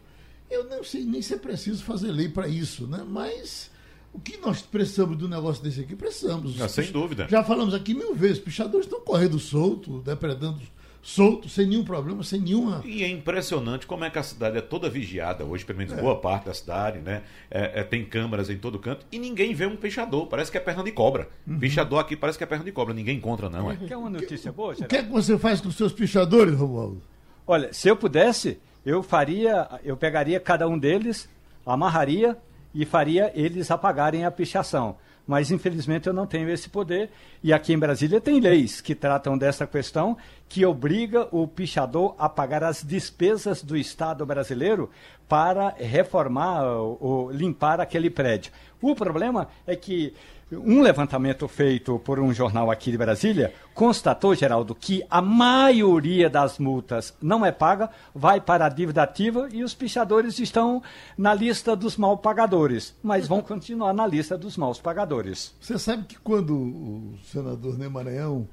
[0.50, 3.06] Eu não sei nem se é preciso fazer lei para isso, né?
[3.08, 3.72] Mas
[4.14, 5.96] o que nós precisamos de um negócio desse aqui?
[5.96, 6.60] Precisamos.
[6.62, 7.28] Ah, sem dúvida.
[7.30, 10.62] Já falamos aqui mil vezes, pichadores estão correndo solto, depredando
[11.02, 12.82] solto, sem nenhum problema, sem nenhuma.
[12.86, 16.02] E é impressionante como é que a cidade é toda vigiada hoje, pelo menos é.
[16.02, 17.24] boa parte da cidade, né?
[17.50, 20.28] É, é, tem câmeras em todo canto e ninguém vê um pichador.
[20.28, 21.30] Parece que é perna de cobra.
[21.48, 21.60] Uhum.
[21.60, 22.94] Pichador aqui parece que é perna de cobra.
[22.94, 23.72] Ninguém encontra, não.
[23.72, 23.76] É.
[23.76, 27.02] Quer uma notícia boa, O que é que você faz com os seus pichadores, Romualdo?
[27.46, 31.30] Olha, se eu pudesse, eu faria, eu pegaria cada um deles,
[31.66, 32.38] amarraria
[32.74, 37.12] e faria eles apagarem a pichação mas infelizmente eu não tenho esse poder.
[37.44, 40.18] E aqui em Brasília tem leis que tratam dessa questão,
[40.48, 44.90] que obriga o pichador a pagar as despesas do Estado brasileiro
[45.28, 48.54] para reformar ou limpar aquele prédio.
[48.82, 50.14] O problema é que
[50.52, 56.58] um levantamento feito por um jornal aqui de Brasília constatou, Geraldo, que a maioria das
[56.58, 60.82] multas não é paga, vai para a dívida ativa e os pichadores estão
[61.18, 65.54] na lista dos mal pagadores, mas vão continuar na lista dos maus pagadores.
[65.60, 68.48] Você sabe que quando o senador Ney Maranhão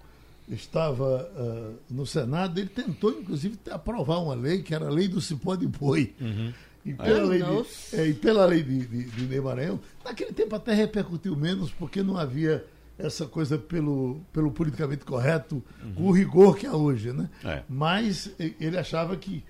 [0.49, 5.21] estava uh, no Senado, ele tentou, inclusive, aprovar uma lei, que era a lei do
[5.21, 6.13] cipó de boi.
[6.21, 6.53] Uhum.
[6.85, 10.55] E pela, lei de, é, e pela lei de, de, de Ney Maranhão, naquele tempo
[10.55, 12.65] até repercutiu menos, porque não havia
[12.99, 15.95] essa coisa pelo, pelo politicamente correto, uhum.
[15.95, 17.29] com o rigor que há hoje, né?
[17.45, 17.63] É.
[17.69, 19.43] Mas ele achava que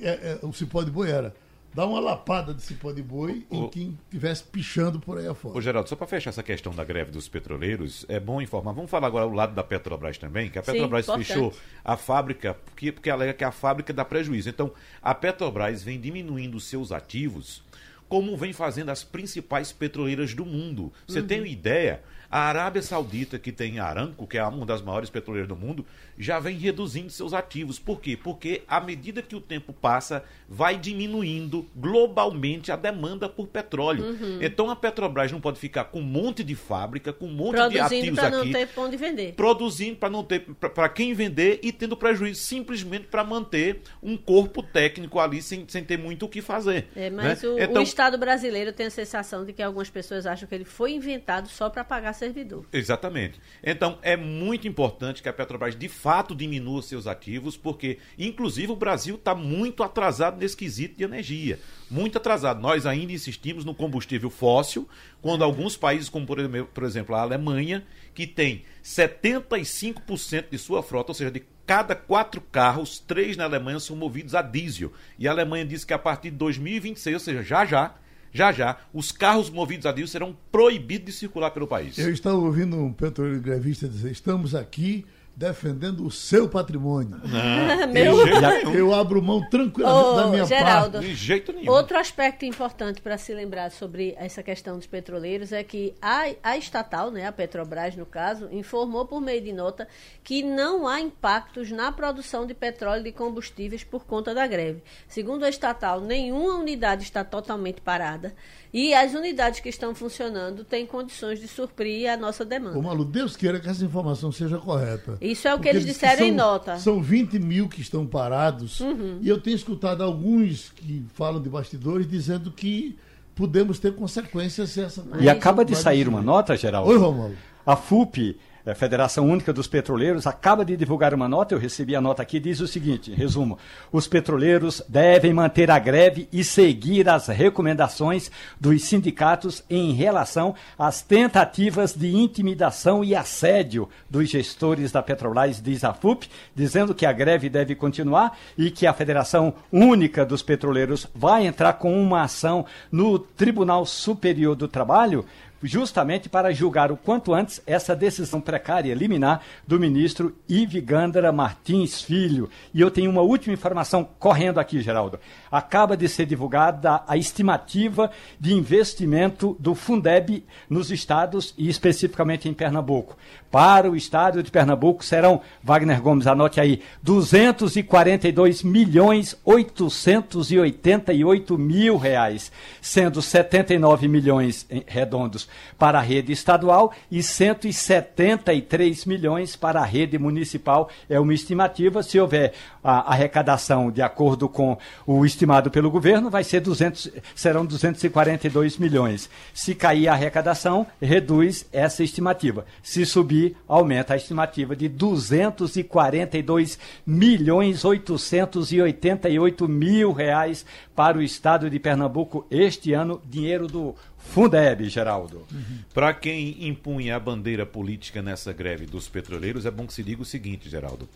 [0.00, 1.34] é, é, o cipó de boi era
[1.74, 5.56] dar uma lapada de cipó de boi em quem estivesse pichando por aí afora.
[5.56, 8.72] Ô, Geraldo, só para fechar essa questão da greve dos petroleiros, é bom informar.
[8.72, 11.54] Vamos falar agora do lado da Petrobras também, que a Petrobras Sim, fechou
[11.84, 14.48] a fábrica, porque, porque alega que a fábrica dá prejuízo.
[14.48, 17.62] Então, a Petrobras vem diminuindo os seus ativos,
[18.08, 20.92] como vem fazendo as principais petroleiras do mundo.
[21.06, 21.26] Você uhum.
[21.26, 22.02] tem uma ideia?
[22.30, 25.84] A Arábia Saudita, que tem Aramco, que é uma das maiores petroleiras do mundo,
[26.22, 27.78] já vem reduzindo seus ativos.
[27.78, 28.16] Por quê?
[28.16, 34.04] Porque à medida que o tempo passa, vai diminuindo globalmente a demanda por petróleo.
[34.04, 34.38] Uhum.
[34.40, 37.88] Então a Petrobras não pode ficar com um monte de fábrica, com um monte Produzindo
[37.88, 38.30] de ativos aqui.
[38.30, 39.34] Produzindo para não ter pão de vender.
[39.34, 44.62] Produzindo para não ter para quem vender e tendo prejuízo simplesmente para manter um corpo
[44.62, 46.88] técnico ali sem, sem ter muito o que fazer.
[46.94, 47.48] É, mas né?
[47.48, 50.64] o, então, o Estado brasileiro, tenho a sensação de que algumas pessoas acham que ele
[50.64, 52.64] foi inventado só para pagar servidor.
[52.72, 53.40] Exatamente.
[53.62, 58.76] Então, é muito importante que a Petrobras de fato diminua seus ativos, porque, inclusive, o
[58.76, 61.58] Brasil está muito atrasado nesse quesito de energia.
[61.90, 62.60] Muito atrasado.
[62.60, 64.88] Nós ainda insistimos no combustível fóssil,
[65.20, 71.14] quando alguns países, como por exemplo a Alemanha, que tem 75% de sua frota, ou
[71.14, 74.92] seja, de cada quatro carros, três na Alemanha são movidos a diesel.
[75.18, 77.94] E a Alemanha diz que a partir de 2026, ou seja, já já,
[78.32, 81.98] já já, os carros movidos a diesel serão proibidos de circular pelo país.
[81.98, 85.04] Eu estava ouvindo um petroleiro grevista dizer: estamos aqui
[85.42, 87.20] defendendo o seu patrimônio.
[87.24, 88.24] Não, Meu...
[88.72, 91.08] Eu abro mão tranquilamente oh, da minha Geraldo, parte.
[91.08, 91.72] De jeito nenhum.
[91.72, 96.56] Outro aspecto importante para se lembrar sobre essa questão dos petroleiros é que a, a
[96.56, 99.88] estatal, né, a Petrobras no caso, informou por meio de nota
[100.22, 104.80] que não há impactos na produção de petróleo e de combustíveis por conta da greve.
[105.08, 108.32] Segundo a estatal, nenhuma unidade está totalmente parada.
[108.72, 112.78] E as unidades que estão funcionando têm condições de suprir a nossa demanda.
[112.78, 115.18] Ô, Malu, Deus queira que essa informação seja correta.
[115.32, 116.76] Isso é o que eles disseram são, em nota.
[116.78, 118.80] São 20 mil que estão parados.
[118.80, 119.18] Uhum.
[119.20, 122.96] E eu tenho escutado alguns que falam de bastidores dizendo que
[123.34, 126.90] podemos ter consequências se essa E acaba de sair uma nota, Geraldo.
[126.90, 127.34] Oi, Romulo.
[127.64, 131.96] A FUP a é, Federação Única dos Petroleiros acaba de divulgar uma nota, eu recebi
[131.96, 133.58] a nota aqui, diz o seguinte, resumo,
[133.90, 141.02] os petroleiros devem manter a greve e seguir as recomendações dos sindicatos em relação às
[141.02, 147.12] tentativas de intimidação e assédio dos gestores da Petrobras, diz a FUP, dizendo que a
[147.12, 152.64] greve deve continuar e que a Federação Única dos Petroleiros vai entrar com uma ação
[152.90, 155.24] no Tribunal Superior do Trabalho
[155.62, 162.50] justamente para julgar o quanto antes essa decisão precária liminar do ministro Ivigandra Martins Filho.
[162.74, 165.20] E eu tenho uma última informação correndo aqui, Geraldo.
[165.50, 172.54] Acaba de ser divulgada a estimativa de investimento do Fundeb nos estados e especificamente em
[172.54, 173.16] Pernambuco.
[173.50, 182.50] Para o estado de Pernambuco serão, Wagner Gomes, anote aí, 242 milhões 888 mil reais,
[182.80, 185.46] sendo 79 milhões redondos
[185.78, 190.88] para a rede estadual e 173 milhões para a rede municipal.
[191.08, 192.02] É uma estimativa.
[192.02, 194.76] Se houver a arrecadação de acordo com
[195.06, 199.28] o estimado pelo governo, vai ser 200, serão 242 milhões.
[199.54, 202.64] Se cair a arrecadação, reduz essa estimativa.
[202.82, 211.78] Se subir, aumenta a estimativa de 242 milhões 888 mil reais para o estado de
[211.78, 213.94] Pernambuco este ano, dinheiro do
[214.30, 215.46] Fundeb, Geraldo.
[215.52, 215.78] Uhum.
[215.92, 220.22] Para quem impunha a bandeira política nessa greve dos petroleiros, é bom que se diga
[220.22, 221.08] o seguinte, Geraldo.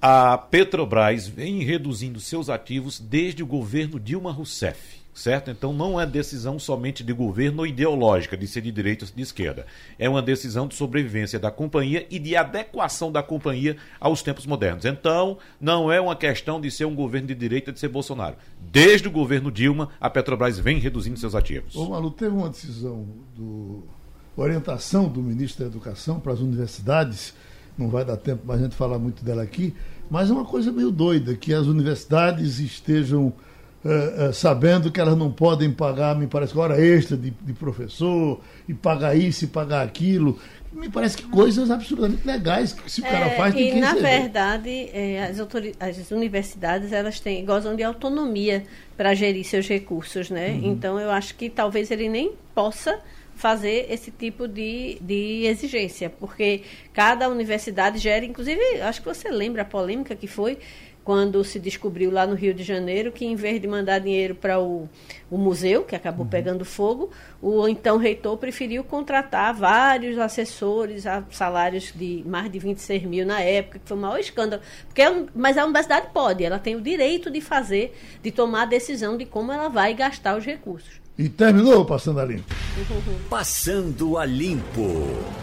[0.00, 5.50] A Petrobras vem reduzindo seus ativos desde o governo Dilma Rousseff certo?
[5.50, 9.66] Então não é decisão somente de governo ideológica, de ser de direita ou de esquerda.
[9.98, 14.84] É uma decisão de sobrevivência da companhia e de adequação da companhia aos tempos modernos.
[14.84, 18.36] Então, não é uma questão de ser um governo de direita de ser Bolsonaro.
[18.60, 21.76] Desde o governo Dilma, a Petrobras vem reduzindo seus ativos.
[21.76, 23.06] Ô Malu, teve uma decisão
[23.36, 23.82] do
[24.34, 27.34] orientação do ministro da Educação para as universidades,
[27.76, 29.74] não vai dar tempo para a gente falar muito dela aqui,
[30.10, 33.32] mas é uma coisa meio doida, que as universidades estejam
[33.84, 38.40] Uh, uh, sabendo que elas não podem pagar, me parece, hora extra de, de, professor,
[38.68, 40.38] e pagar isso e pagar aquilo.
[40.72, 43.94] Me parece que coisas absolutamente legais que se o cara é, faz tem E, na
[43.94, 48.62] verdade, é, as, as, universidades elas têm, gozam de autonomia
[48.96, 50.50] para gerir seus recursos, né?
[50.50, 50.72] Uhum.
[50.72, 53.00] Então, eu acho que talvez ele nem possa
[53.34, 56.62] fazer esse tipo de, de exigência, porque
[56.92, 60.58] cada universidade gera, inclusive, acho que você lembra a polêmica que foi
[61.04, 64.60] quando se descobriu lá no Rio de Janeiro que, em vez de mandar dinheiro para
[64.60, 64.88] o,
[65.30, 66.30] o museu, que acabou uhum.
[66.30, 73.02] pegando fogo, o então reitor preferiu contratar vários assessores a salários de mais de 26
[73.04, 74.62] mil na época, que foi o maior escândalo.
[74.86, 78.66] Porque, é mas a universidade pode, ela tem o direito de fazer, de tomar a
[78.66, 81.02] decisão de como ela vai gastar os recursos.
[81.18, 82.54] E terminou Passando a Limpo.
[83.28, 85.42] Passando a Limpo.